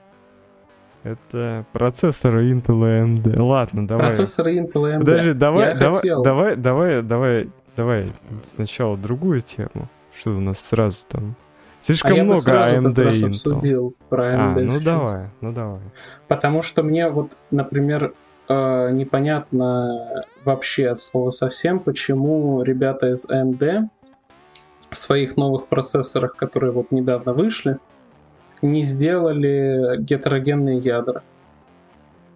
[1.07, 3.41] это процессоры Intel и AMD.
[3.41, 4.07] Ладно, давай.
[4.07, 4.99] Процессоры Intel и AMD.
[4.99, 6.23] Подожди, давай, давай, хотел...
[6.23, 8.07] давай, давай, давай, давай
[8.45, 9.89] сначала другую тему.
[10.19, 11.37] Что у нас сразу там
[11.87, 13.27] Слишком а много я бы AMD как раз Intel.
[13.29, 14.59] обсудил про AMD.
[14.59, 15.81] А, ну давай, ну давай.
[16.27, 18.13] Потому что мне вот, например,
[18.49, 23.89] э, непонятно вообще от слова совсем, почему ребята из AMD
[24.91, 27.79] в своих новых процессорах, которые вот недавно вышли,
[28.63, 31.23] не сделали гетерогенные ядра.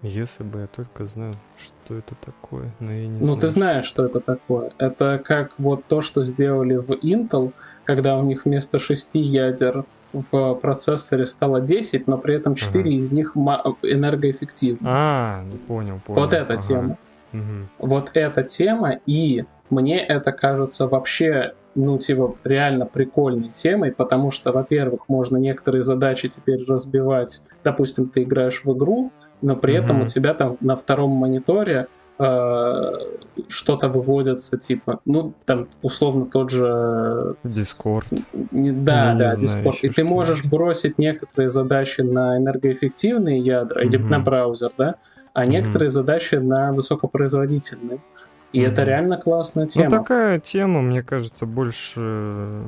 [0.03, 3.85] Если бы я только знал, что это такое, но я не Ну, знаю, ты знаешь,
[3.85, 4.73] что это такое.
[4.79, 7.53] Это как вот то, что сделали в Intel,
[7.85, 12.91] когда у них вместо 6 ядер в процессоре стало 10, но при этом 4 ага.
[12.91, 14.89] из них энергоэффективны.
[14.89, 16.21] А, понял, понял.
[16.21, 16.63] Вот эта ага.
[16.63, 16.99] тема.
[17.33, 17.87] Угу.
[17.89, 24.51] Вот эта тема, и мне это кажется вообще, ну, типа, реально прикольной темой, потому что,
[24.53, 27.43] во-первых, можно некоторые задачи теперь разбивать.
[27.63, 29.13] Допустим, ты играешь в игру,
[29.43, 29.85] но при mm-hmm.
[29.85, 31.87] этом у тебя там на втором мониторе
[32.19, 32.93] э,
[33.49, 37.37] что-то выводится, типа, ну, там, условно, тот же...
[37.45, 38.09] Дискорд.
[38.33, 39.79] Да, ну, да, Дискорд.
[39.83, 44.97] И ты можешь бросить некоторые задачи на энергоэффективные ядра или на браузер, да,
[45.33, 48.01] а некоторые задачи на высокопроизводительные.
[48.53, 49.85] И это реально классная ну, тема.
[49.91, 52.63] Ну, такая тема, мне кажется, больше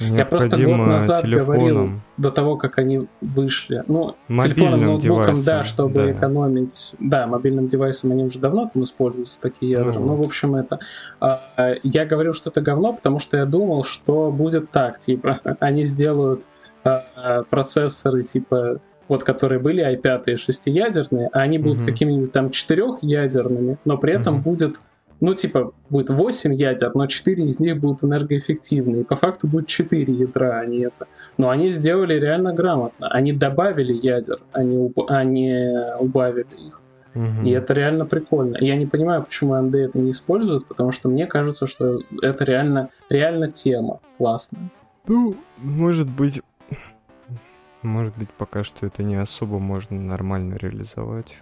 [0.00, 1.46] я просто год назад телефоном.
[1.46, 3.82] говорил, до того, как они вышли.
[3.86, 6.12] Ну, мобильным телефоном, ноутбуком, девайсом, да, чтобы да.
[6.12, 6.94] экономить.
[6.98, 9.92] Да, мобильным девайсом они уже давно там используются, такие ядра.
[9.94, 10.78] Ну, ну в общем, это...
[11.20, 11.40] А,
[11.82, 16.48] я говорил, что это говно, потому что я думал, что будет так, типа, они сделают
[16.84, 23.78] а, процессоры, типа, вот которые были i5 шестиядерные, а они будут mm какими-нибудь там четырехъядерными,
[23.84, 24.76] но при этом mm будет
[25.20, 29.02] ну, типа, будет 8 ядер, но 4 из них будут энергоэффективные.
[29.02, 31.06] И по факту будет 4 ядра, а не это.
[31.38, 33.08] Но они сделали реально грамотно.
[33.08, 34.98] Они добавили ядер, они, уб...
[35.08, 35.52] они
[35.98, 36.80] убавили их.
[37.14, 37.46] Угу.
[37.46, 38.58] И это реально прикольно.
[38.60, 42.90] Я не понимаю, почему AMD это не использует, потому что мне кажется, что это реально,
[43.08, 44.70] реально тема классная.
[45.08, 46.42] Ну, может быть,
[47.82, 51.36] может быть, пока что это не особо можно нормально реализовать.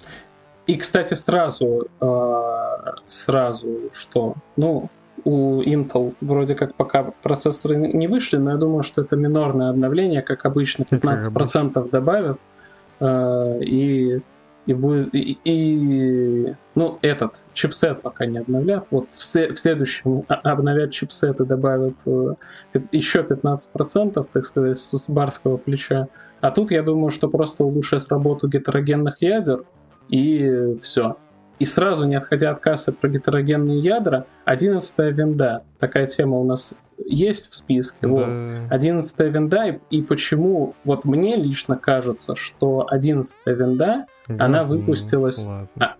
[0.67, 4.35] И, кстати, сразу, э, сразу что?
[4.57, 4.91] Ну,
[5.25, 10.23] у Intel вроде как пока процессоры не вышли, но я думаю, что это минорное обновление,
[10.23, 12.39] как обычно, 15% как добавят.
[13.01, 14.21] Э, и,
[14.67, 15.15] и будет.
[15.15, 18.89] И, и, ну, этот чипсет пока не обновлят.
[18.91, 22.35] Вот в, в следующем обновят чипсет и добавят э,
[22.93, 26.09] еще 15%, так сказать, с барского плеча.
[26.41, 29.65] А тут я думаю, что просто улучшат работу гетерогенных ядер,
[30.09, 31.17] и все.
[31.59, 35.63] И сразу, не отходя от кассы про гетерогенные ядра, 11 винда.
[35.79, 37.99] Такая тема у нас есть в списке.
[38.03, 38.09] Да.
[38.09, 38.73] Вот.
[38.73, 45.49] 11 винда, и, и почему, вот мне лично кажется, что 11 винда, да, она выпустилась...
[45.79, 45.95] А,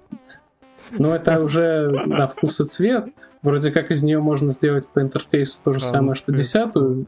[0.91, 3.09] ну, это уже на вкус и цвет.
[3.43, 7.07] Вроде как из нее можно сделать по интерфейсу то же а, самое, что десятую,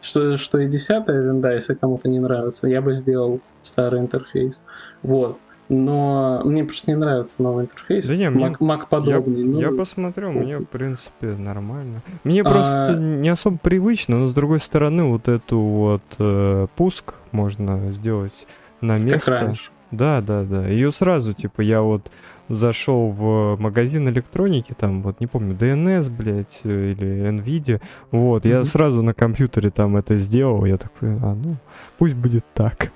[0.00, 4.62] что, что и десятая винда, если кому-то не нравится, я бы сделал старый интерфейс.
[5.02, 5.38] Вот
[5.70, 8.06] но мне просто не нравится новый интерфейс.
[8.08, 9.42] Да не, Mac, Mac подобный.
[9.42, 9.60] Я, ну...
[9.60, 12.02] я посмотрел, мне в принципе нормально.
[12.24, 12.44] Мне а...
[12.44, 18.46] просто не особо привычно, но с другой стороны вот эту вот э, пуск можно сделать
[18.80, 19.30] на место.
[19.30, 19.70] Как раньше.
[19.92, 20.66] Да, да, да.
[20.66, 22.10] Ее сразу, типа, я вот
[22.48, 28.50] зашел в магазин электроники, там, вот, не помню, DNS, блядь, или NVIDIA, вот, mm-hmm.
[28.50, 31.56] я сразу на компьютере там это сделал, я такой, а, ну,
[31.96, 32.90] пусть будет так.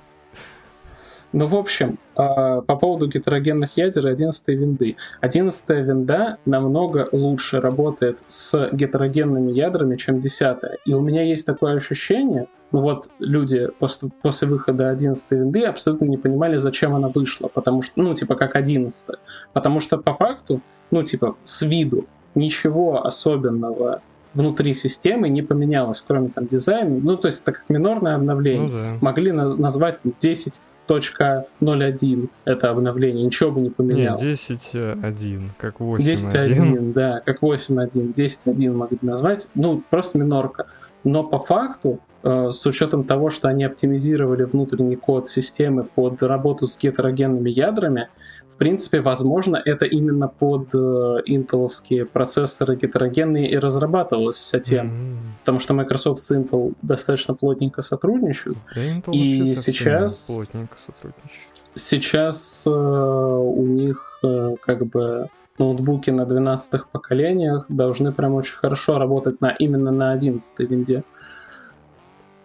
[1.35, 4.97] Ну, в общем, а, по поводу гетерогенных ядер и 11 винды.
[5.21, 10.79] 11 винда намного лучше работает с гетерогенными ядрами, чем 10.
[10.87, 16.05] И у меня есть такое ощущение, ну вот люди после, после выхода 11 винды абсолютно
[16.05, 19.19] не понимали, зачем она вышла, потому что, ну, типа, как 11.
[19.53, 20.61] Потому что по факту,
[20.93, 22.07] ну, типа, с виду
[22.37, 24.03] ничего особенного
[24.35, 26.97] внутри системы не поменялось, кроме там дизайна.
[27.03, 28.69] Ну, то есть это как минорное обновление.
[28.69, 28.99] Ну, да.
[29.01, 34.21] Могли наз- назвать 10 10.01 это обновление, ничего бы не поменялось.
[34.21, 35.99] Не, 10.1, как 8.1.
[35.99, 40.67] 10.1, да, как 8.1, 10.1 могли назвать, ну, просто минорка.
[41.05, 46.67] Но по факту, э, с учетом того, что они оптимизировали внутренний код системы под работу
[46.67, 48.09] с гетерогенными ядрами,
[48.55, 50.79] в принципе, возможно, это именно под э,
[51.27, 54.91] интеловские процессоры гетерогенные и разрабатывалась вся тема.
[54.91, 55.19] Mm-hmm.
[55.41, 58.57] Потому что Microsoft с Intel достаточно плотненько сотрудничают.
[58.77, 60.31] Да, и сейчас...
[60.37, 61.49] Плотненько сотрудничают.
[61.75, 65.29] Сейчас э, у них э, как бы
[65.59, 71.03] ноутбуки на 12 поколениях должны прям очень хорошо работать на, именно на 11 винде.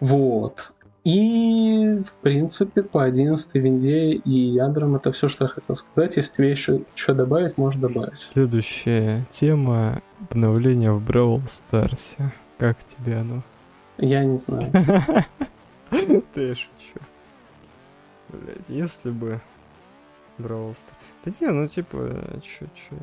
[0.00, 0.72] Вот.
[1.04, 6.16] И, в принципе, по 11 винде и ядрам это все, что я хотел сказать.
[6.16, 8.18] Если тебе еще что добавить, можешь добавить.
[8.18, 12.32] Следующая тема обновления в Brawl Stars.
[12.58, 13.42] Как тебе оно?
[13.96, 14.70] Я не знаю.
[16.34, 17.00] Ты шучу.
[18.28, 19.40] Блять, если бы
[20.38, 20.76] Brawl.
[21.24, 22.40] Да не, ну типа,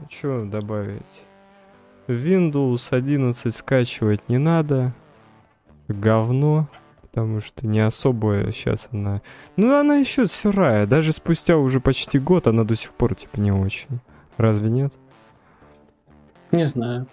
[0.09, 1.23] что добавить?
[2.07, 4.93] Windows 11 скачивать не надо.
[5.87, 6.67] Говно
[7.17, 9.21] потому что не особо сейчас она...
[9.55, 13.51] Ну, она еще сырая, даже спустя уже почти год она до сих пор, типа, не
[13.51, 13.87] очень.
[14.37, 14.93] Разве нет?
[16.51, 17.07] Не знаю.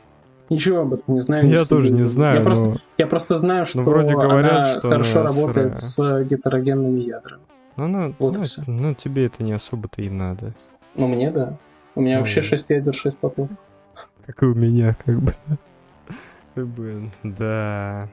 [0.51, 1.49] Ничего об этом не знаю.
[1.49, 2.35] Я тоже не знаю.
[2.35, 2.45] Я, но...
[2.45, 6.23] просто, я просто знаю, что, вроде говорят, она что хорошо она работает сырая.
[6.23, 7.43] с гетерогенными ядрами.
[7.77, 10.53] Ну, она, вот ну, ну, тебе это не особо-то и надо.
[10.97, 11.57] Ну, мне да.
[11.95, 13.57] У меня ну, вообще 6 ядер, 6 потоков.
[14.27, 15.33] Как и у меня, как бы.
[16.55, 18.11] Как бы, да.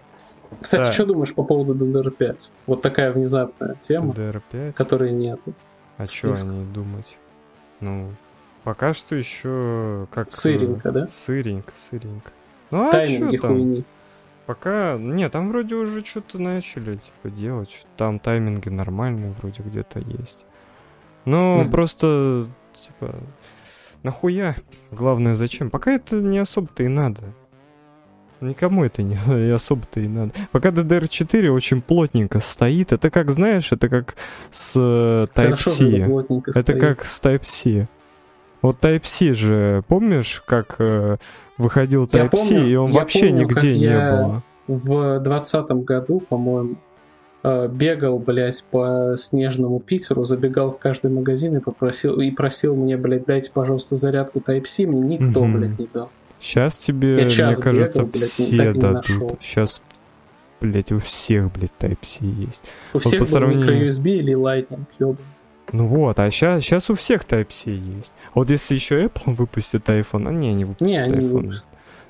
[0.60, 0.92] Кстати, да.
[0.92, 2.50] что думаешь по поводу DDR5?
[2.68, 4.74] Вот такая внезапная тема, DDR5?
[4.74, 5.54] которой нету.
[5.98, 7.18] А что о ней думать?
[7.80, 8.12] Ну,
[8.64, 10.32] Пока что еще как...
[10.32, 11.08] Сыренько, да?
[11.08, 12.32] Сыренько, сыренько.
[12.70, 13.52] Ну а Тайминги там?
[13.56, 13.84] хуйни.
[14.46, 14.98] Пока...
[15.00, 17.70] Нет, там вроде уже что-то начали, типа, делать.
[17.70, 20.46] Чё-то Там тайминги нормальные вроде где-то есть.
[21.26, 21.72] Но Мгм.
[21.72, 23.16] просто, типа,
[24.04, 24.56] нахуя?
[24.92, 25.70] Главное, зачем?
[25.70, 27.22] Пока это не особо-то и надо.
[28.42, 29.16] Никому это не
[29.54, 30.32] особо-то и надо.
[30.52, 34.16] Пока DDR4 очень плотненько стоит, это как, знаешь, это как
[34.52, 36.04] с э, Type-C.
[36.48, 36.80] Это стоит.
[36.80, 37.86] как с Type-C.
[38.62, 41.18] Вот Type-C же, помнишь, как э,
[41.58, 44.44] выходил Type-C, и он вообще помню, нигде не было?
[44.68, 46.76] В двадцатом году, по-моему,
[47.44, 52.98] э, бегал, блядь, по снежному Питеру, забегал в каждый магазин и попросил и просил мне,
[52.98, 55.58] блядь, дайте, пожалуйста, зарядку Type-C, мне никто, Мгм.
[55.60, 56.10] блядь, не дал.
[56.42, 59.06] Сейчас тебе, Я мне час кажется, бегал, блядь, все дадут.
[59.42, 59.82] Сейчас,
[60.60, 62.64] блядь, у всех, блядь, Type-C есть.
[62.94, 65.18] У всех по сравнению- микро-USB или Lightning, ёбан.
[65.72, 68.12] Ну вот, а сейчас, сейчас у всех Type-C есть.
[68.34, 71.30] Вот если еще Apple выпустит iPhone, а не, не выпустит Не, они iPhone.
[71.30, 71.68] выпустят.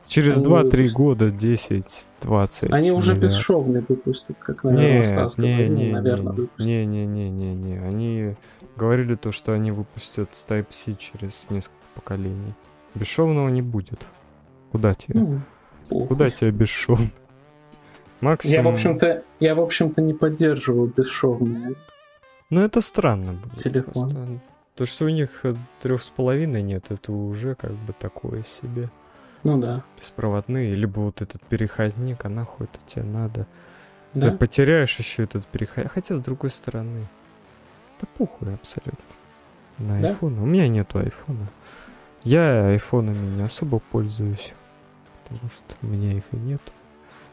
[0.08, 0.94] Через они не 2-3 выпустят.
[0.98, 2.72] года, 10, 20.
[2.72, 3.30] Они уже наверное.
[3.30, 6.66] бесшовный выпустят, как, наверное, Не, Стас не, говорил, не, наверное, не, выпустят.
[6.68, 7.78] не, не, не, не, не.
[7.78, 8.36] Они
[8.78, 12.54] говорили то, что они выпустят с Type-C через несколько поколений.
[12.96, 14.06] Бесшовного не будет.
[14.72, 15.20] Куда тебе?
[15.20, 15.42] Ну,
[15.90, 16.08] похуй.
[16.08, 17.10] Куда тебе бесшовно?
[18.22, 18.56] Максимум...
[18.56, 21.74] Я, в общем-то, я, в общем-то, не поддерживаю бесшовные.
[22.50, 23.56] Ну это странно было.
[23.56, 23.94] Телефон.
[23.94, 24.40] просто.
[24.76, 28.90] То, что у них э, трех с половиной нет, это уже как бы такое себе.
[29.44, 29.84] Ну да.
[30.00, 33.48] Беспроводные, либо вот этот переходник, а нахуй это тебе надо.
[34.14, 34.32] Ты Да?
[34.32, 35.92] потеряешь еще этот переходник.
[35.94, 37.08] Хотя, с другой стороны,
[38.00, 38.98] да похуй абсолютно.
[39.80, 40.10] На Да?
[40.10, 40.38] айфон.
[40.40, 41.48] У меня нету айфона.
[42.24, 44.54] Я айфонами не особо пользуюсь.
[45.32, 46.72] Потому что у меня их и нету.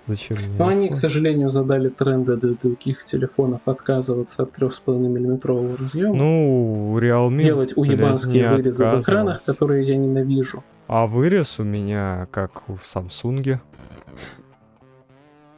[0.06, 5.76] Зачем мне Но они, к сожалению, задали тренды для других телефонов отказываться от 3,5 миллиметрового
[5.76, 6.14] разъема.
[6.14, 7.42] Ну, Realme...
[7.42, 10.64] делать уебанские вырезы в экранах, которые я ненавижу.
[10.86, 13.60] А вырез у меня как в Самсунге.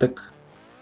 [0.01, 0.33] Так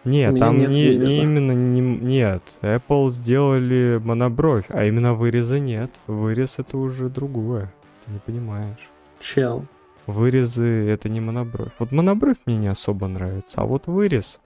[0.04, 2.42] Нет, У там нет не, не именно не, нет.
[2.62, 5.90] Apple сделали монобровь, а именно выреза нет.
[6.06, 7.70] Вырез это уже другое.
[8.06, 8.88] Ты не понимаешь.
[9.20, 9.66] чел.
[10.08, 11.68] Вырезы это не монобровь.
[11.78, 14.40] Вот монобровь мне не особо нравится, а вот вырез.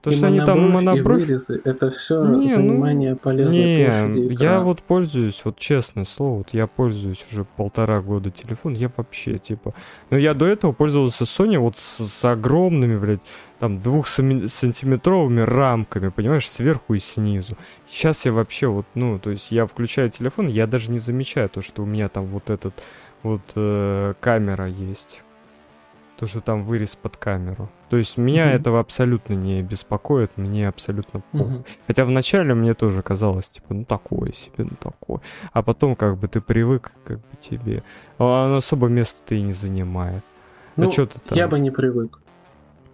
[0.00, 3.84] То, и что они там монобровь, и вырезы— это все Не, ну, занимание полезной Не,
[3.84, 4.64] площади я экрана.
[4.64, 9.74] вот пользуюсь, вот честное слово, вот я пользуюсь уже полтора года телефон, я вообще, типа...
[10.08, 13.20] Ну, я до этого пользовался Sony вот с, с огромными, блядь,
[13.60, 17.56] там, двухсантиметровыми рамками, понимаешь, сверху и снизу.
[17.86, 21.60] Сейчас я вообще вот, ну, то есть я включаю телефон, я даже не замечаю то,
[21.60, 22.74] что у меня там вот этот
[23.22, 25.20] вот э, камера есть.
[26.18, 27.68] То, что там вырез под камеру.
[27.90, 28.54] То есть меня Мгм.
[28.54, 31.46] этого абсолютно не беспокоит, мне абсолютно похуй.
[31.48, 31.64] Мгм.
[31.88, 35.20] Хотя вначале мне тоже казалось, типа, ну такое себе, ну такое.
[35.52, 37.82] А потом как бы ты привык, как бы тебе.
[38.18, 40.22] А Оно особо места-то и не занимает.
[40.76, 41.36] Ну, а чё ты там?
[41.36, 42.18] я бы не привык.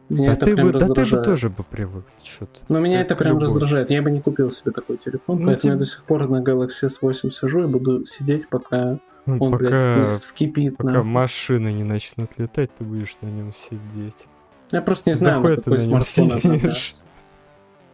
[0.08, 2.06] Меня да, это ты прям бы, да ты бы тоже бы привык.
[2.16, 2.60] Ты ты?
[2.70, 3.44] Но меня Как это прям любой.
[3.44, 3.90] раздражает.
[3.90, 6.42] Я бы не купил себе такой телефон, Ну, поэтому тебе- я до сих пор на
[6.42, 8.98] Galaxy S8 сижу и буду сидеть, пока
[9.28, 10.76] Ну, он, пока, блядь, вскипит.
[10.76, 11.10] пока нахуй.
[11.10, 14.26] машины не начнут летать, ты будешь на нем сидеть.
[14.70, 16.44] Я просто не знаю, на ты какой на нем смартфон сидишь.
[16.44, 17.06] обновляться.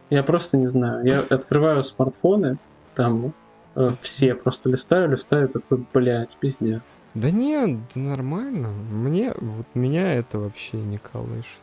[0.09, 1.05] Я просто не знаю.
[1.05, 2.57] Я открываю смартфоны,
[2.93, 3.33] там
[3.75, 6.97] э, все, просто листаю, листаю, такой, блядь, пиздец.
[7.15, 8.69] Да нет, да нормально.
[8.69, 11.59] Мне, вот меня это вообще не колышет.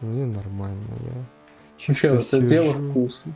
[0.00, 1.24] Мне нормально, я
[1.76, 2.90] чисто чё, это дело сижу.
[2.90, 3.34] вкуса.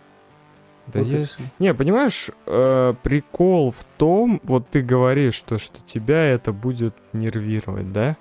[0.93, 1.43] Да Вот всё.
[1.59, 7.93] Не, понимаешь, э, прикол в том, вот ты говоришь, то, что тебя это будет нервировать,
[7.93, 8.16] да?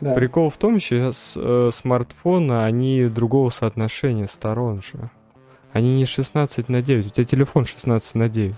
[0.00, 0.14] Да.
[0.14, 5.10] Прикол в том, сейчас э, смартфоны, они другого соотношения сторон же.
[5.72, 8.54] Они не 16 на 9, у тебя телефон 16 на 9.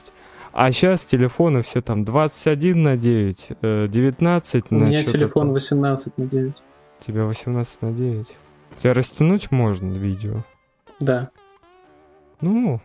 [0.52, 5.46] А сейчас телефоны все там 21 на 9, э, 19 У на меня чё-то телефон
[5.48, 5.52] там.
[5.52, 6.52] 18 на 9.
[7.00, 8.36] У тебя 18 на 9.
[8.78, 10.44] Тебя растянуть можно видео?
[11.00, 11.30] Да.
[12.40, 12.80] Ну,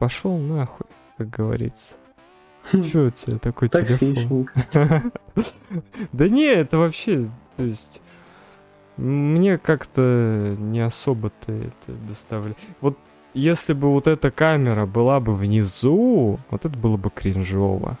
[0.00, 0.86] пошел нахуй,
[1.18, 1.94] как говорится.
[2.72, 4.48] Че у тебя такой телефон?
[6.12, 8.00] Да не, это вообще, то есть,
[8.96, 12.58] мне как-то не особо-то это доставляет.
[12.80, 12.98] Вот
[13.34, 17.98] если бы вот эта камера была бы внизу, вот это было бы кринжово.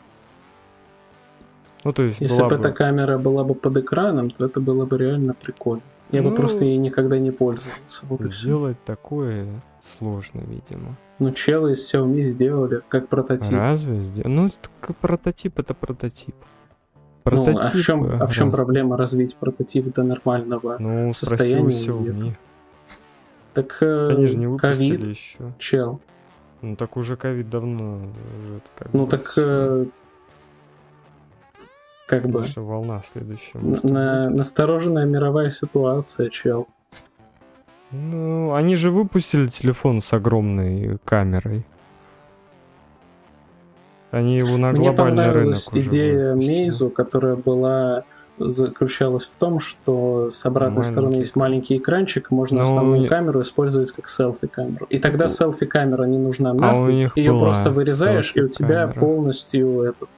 [1.84, 2.54] Ну, то есть, Если бы...
[2.54, 5.82] эта камера была бы под экраном, то это было бы реально прикольно.
[6.12, 8.04] Я бы Ну, просто ей никогда не пользовался.
[8.06, 8.22] Вот.
[8.32, 9.46] Сделать такое
[9.80, 10.96] сложно, видимо.
[11.18, 13.52] Ну, челы из Xiaomi сделали как прототип.
[13.52, 14.02] Разве?
[14.24, 14.48] Ну,
[15.00, 16.34] прототип это прототип.
[17.24, 20.76] Ну, а в Прототип, чем, а в чем раз- проблема развить прототип до нормального?
[20.78, 22.32] Ну, состоянии Xiaomi.
[23.52, 25.52] Так э, Они же не ковид, еще.
[25.58, 26.00] чел.
[26.62, 28.60] Ну так уже ковид давно уже
[28.92, 29.86] Ну бы так э,
[32.10, 33.58] как бы волна следующая.
[33.58, 36.66] на- настороженная мировая ситуация, чел.
[37.92, 41.64] Ну, они же выпустили телефон с огромной камерой.
[44.10, 46.34] Они его на Мне глобальный рынок понравилась идея.
[46.34, 48.02] Мейзу, которая была
[48.38, 53.00] заключалась в том, что с обратной Маленький стороны есть маленький экранчик, можно Но у основную
[53.02, 54.86] них- камеру использовать как селфи-камеру.
[54.88, 58.48] И тогда У- селфи-камера не нужна А у нахуй, них ее просто вырезаешь, и у
[58.48, 60.08] тебя полностью этот...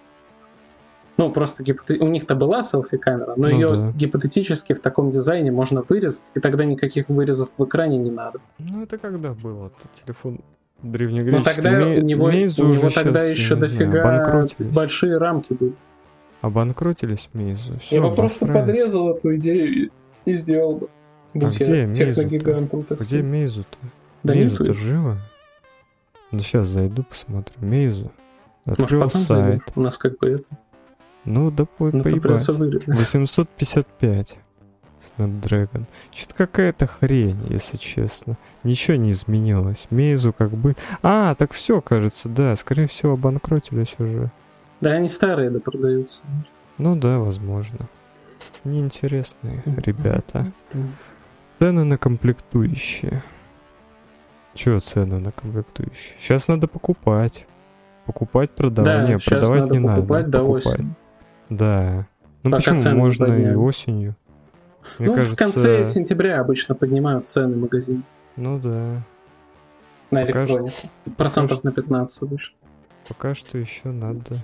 [1.18, 3.92] Ну, просто гипоте- у них-то была селфи-камера, но Ну ее да.
[3.92, 8.38] гипотетически в таком дизайне можно вырезать, и тогда никаких вырезов в экране не надо.
[8.58, 9.66] Ну, это когда было?
[9.66, 10.40] Это телефон
[10.82, 11.38] древнегреческий.
[11.38, 15.52] Но тогда Мей- у него, Мейзу у него уже тогда еще знаю, дофига большие рамки
[15.52, 15.74] были.
[16.40, 17.78] Обанкротились Мейзу.
[17.78, 19.90] Всё, Я бы просто подрезал эту идею и,
[20.24, 20.88] и сделал бы.
[21.34, 22.06] Будь где я Мейзу-то?
[22.06, 23.30] техногигантом, так Где сказать.
[23.30, 23.78] Мейзу-то?
[24.22, 25.18] Да Мейзу-то живо?
[26.30, 27.54] Ну, сейчас зайду, посмотрю.
[27.60, 28.10] Мейзу.
[28.64, 29.48] Может, Открыл потом сайт.
[29.50, 29.66] зайдешь?
[29.76, 30.44] У нас как бы это...
[31.24, 32.22] Ну, да по- Ну, поебать.
[32.22, 32.86] придется вырезать.
[32.88, 34.38] 855
[35.18, 35.84] Snapdragon.
[36.12, 38.36] Что-то какая-то хрень, если честно.
[38.64, 39.86] Ничего не изменилось.
[39.90, 40.74] Мейзу как бы...
[41.02, 42.54] А, так все, кажется, да.
[42.56, 44.30] Скорее всего, обанкротились уже.
[44.80, 46.24] Да они старые, да, продаются.
[46.78, 47.78] Ну да, возможно.
[48.64, 50.52] Неинтересные ребята.
[51.58, 53.22] Цены на комплектующие.
[54.54, 56.14] Чё цены на комплектующие?
[56.20, 57.46] Сейчас надо покупать.
[58.06, 59.08] Покупать, продавать.
[59.08, 60.30] Да, продавать надо не покупать надо.
[60.32, 60.66] до покупать.
[60.66, 60.94] осени.
[61.56, 62.06] Да.
[62.42, 62.76] Ну Пока почему?
[62.78, 63.54] цены Можно и подняли.
[63.54, 64.14] осенью.
[64.98, 68.02] Мне ну, кажется, в конце сентября обычно поднимают цены магазин
[68.36, 69.02] Ну да.
[70.10, 70.76] на Пока электронику.
[71.16, 72.56] Процентов на 15 обычно.
[73.08, 74.34] Пока что еще надо.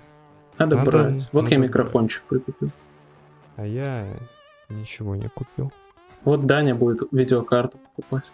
[0.59, 1.28] Надо, Надо- брать.
[1.32, 2.70] Вот надо я микрофончик прикупил.
[3.56, 4.06] А я
[4.68, 5.72] ничего не купил.
[6.24, 8.30] Вот Даня будет видеокарту покупать.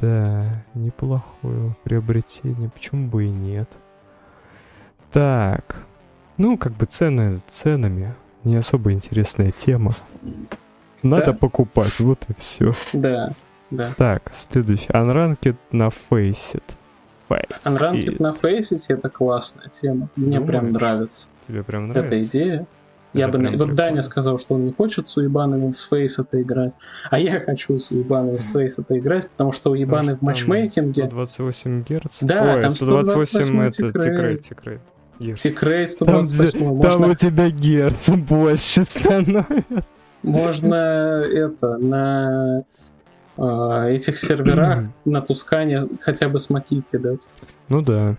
[0.00, 2.68] Да, неплохое приобретение.
[2.68, 3.78] Почему бы и нет?
[5.12, 5.82] Так.
[6.38, 8.14] Ну, как бы цены ценами.
[8.44, 9.92] Не особо интересная тема.
[11.02, 11.32] Надо Да.
[11.32, 12.74] покупать, вот и все.
[12.92, 13.32] Да,
[13.70, 13.90] да.
[13.96, 14.86] Так, следующий.
[14.88, 16.62] Unranked на Faceit.
[17.28, 17.60] Faceit.
[17.64, 20.08] Unranked на Faceit это классная тема.
[20.16, 20.74] Мне прям Думаешь?
[20.80, 22.14] нравится Тебе прям нравится?
[22.14, 22.66] эта идея.
[23.14, 23.44] Я Это бы...
[23.44, 24.02] прям на- Вот Даня прикольно.
[24.02, 26.74] сказал, что он не хочет с уебанами с Faceit'а играть,
[27.10, 30.54] а я хочу с уебанами с Faceit'а играть, потому что уебаны в Потому что там
[30.54, 31.06] матчмейкинге...
[31.06, 32.18] 128 герц.
[32.22, 34.80] Да, Ой, там 128 это 128 тикрейт, тикрейт.
[35.18, 35.40] Герц.
[35.40, 39.84] Секрет Там, 128 там можно, у тебя герц больше становится.
[40.22, 42.64] можно это на
[43.36, 47.28] а, этих серверах на Тускане хотя бы смоки кидать.
[47.68, 48.16] Ну да.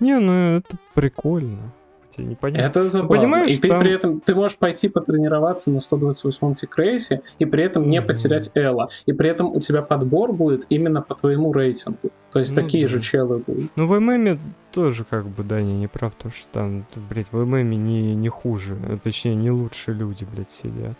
[0.00, 1.72] Не, ну это прикольно.
[2.14, 2.66] Хотя непонятно.
[2.66, 3.16] Это забавно.
[3.16, 7.64] понимаешь, и ты там- при этом ты можешь пойти потренироваться на 128-м тикрейсе и при
[7.64, 8.08] этом не Мгм.
[8.08, 8.88] потерять Элла.
[9.06, 12.10] И при этом у тебя подбор будет именно по твоему рейтингу.
[12.30, 12.88] То есть Ну такие да.
[12.92, 13.70] же челы будут.
[13.76, 14.38] Ну в ММе
[14.72, 18.28] тоже как бы, да, не, не прав, то что там, блядь, в ММе не, не
[18.28, 20.96] хуже, а точнее не лучше люди, блядь, сидят.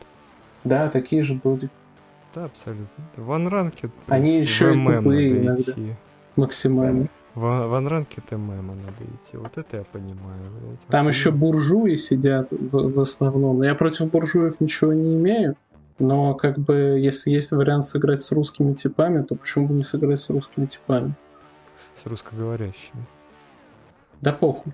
[0.64, 1.70] Да, такие же додики.
[2.34, 2.86] Да, абсолютно.
[3.16, 5.72] В анранке Они еще и тупые иногда.
[6.36, 7.08] Максимально.
[7.34, 9.36] В, в анранке ММ надо идти.
[9.36, 10.50] Вот это я понимаю.
[10.60, 10.80] блядь.
[10.88, 13.62] Там еще буржуи сидят в, в основном.
[13.62, 15.56] Я против буржуев ничего не имею.
[15.98, 20.20] Но как бы, если есть вариант сыграть с русскими типами, то почему бы не сыграть
[20.20, 21.14] с русскими типами?
[22.02, 23.06] С русскоговорящими.
[24.20, 24.72] Да похуй.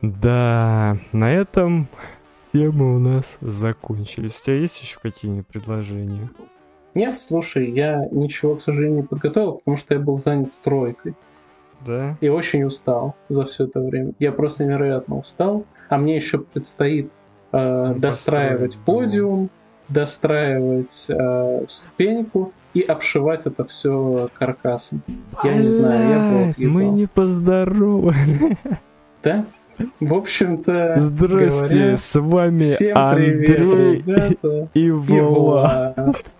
[0.00, 1.88] Да, на этом
[2.52, 4.38] темы у нас закончились.
[4.40, 6.30] У тебя есть еще какие-нибудь предложения?
[6.96, 11.14] Нет, слушай, я ничего, к сожалению, не подготовил, потому что я был занят стройкой.
[11.84, 12.16] Да?
[12.20, 14.12] И очень устал за все это время.
[14.18, 15.64] Я просто невероятно устал.
[15.88, 17.12] А мне еще предстоит
[17.52, 19.50] э, Ну, достраивать подиум,
[19.88, 25.02] достраивать э, ступеньку и обшивать это все каркасом.
[25.44, 26.94] Я не знаю, я в рот Блядь, Мы ебал.
[26.94, 28.56] не поздоровались.
[29.22, 29.44] Да?
[30.00, 34.68] В общем-то, Здрасте, говоря, с вами всем Андрей привет, ребята.
[34.72, 35.96] и И Влад.
[35.96, 36.34] Влад.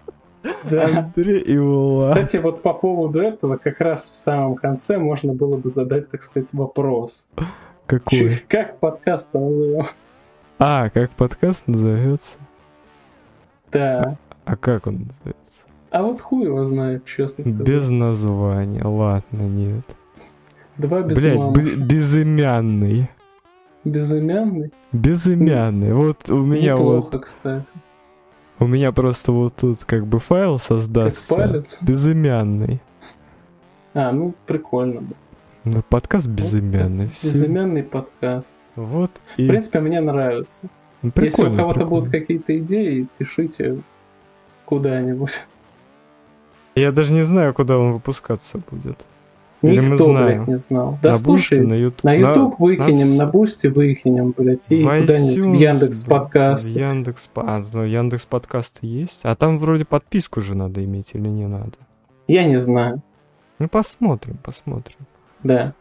[0.70, 0.86] Да.
[0.98, 2.14] Андрей и Влад.
[2.14, 6.22] Кстати, вот по поводу этого, как раз в самом конце можно было бы задать, так
[6.22, 7.28] сказать, вопрос.
[7.86, 8.30] Какой?
[8.48, 9.84] Как подкаст назовем?
[10.58, 12.38] А, как подкаст назовется?
[13.70, 14.16] Да.
[14.44, 15.52] А как он называется?
[15.90, 17.66] А вот хуй его знает, честно сказать.
[17.66, 18.84] Без названия.
[18.84, 19.84] Ладно, нет.
[20.76, 21.54] Два без Блять, мамы.
[21.76, 23.10] безымянный.
[23.84, 24.72] Безымянный?
[24.92, 25.94] Безымянный.
[25.94, 27.68] Вот у меня Неплохо, вот, кстати.
[28.58, 31.34] У меня просто вот тут как бы файл Как создастся.
[31.34, 31.78] палец.
[31.82, 32.80] Безымянный.
[33.94, 35.00] А, ну прикольно.
[35.02, 35.14] Да.
[35.64, 37.08] Ну, подкаст безымянный.
[37.08, 37.28] всё.
[37.28, 38.58] Безымянный подкаст.
[38.76, 39.48] Вот В и...
[39.48, 40.68] принципе, мне нравится.
[41.02, 43.82] ну, Если у кого-то будут какие-то идеи, пишите
[44.64, 45.44] куда-нибудь.
[46.76, 49.06] Я даже не знаю, куда он выпускаться будет.
[49.66, 50.98] Или Никто, блядь, не знал.
[51.02, 52.04] Да на слушай, Бусти, на YouTube.
[52.04, 56.68] на YouTube выкинем, на на Бусти выкинем, блядь, и куда-нибудь в Яндекс подкаст.
[56.68, 59.20] Яндекс, а, ну, Яндекс подкасты есть.
[59.22, 61.72] А там вроде подписку же надо иметь или не надо.
[62.28, 63.02] Я не знаю.
[63.58, 64.96] Ну посмотрим, посмотрим.
[65.42, 65.74] Да.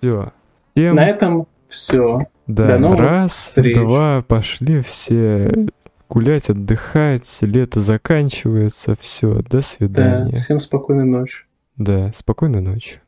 [0.00, 0.32] Все.
[0.74, 2.26] Всем На этом все.
[2.46, 3.76] да, до новых раз, встреч.
[3.76, 5.66] два, пошли все
[6.08, 9.60] гулять, отдыхать, лето заканчивается, все, до Да.
[9.62, 10.34] свидания.
[10.34, 11.44] Всем спокойной ночи.
[11.80, 13.00] Да, спокойной ночи.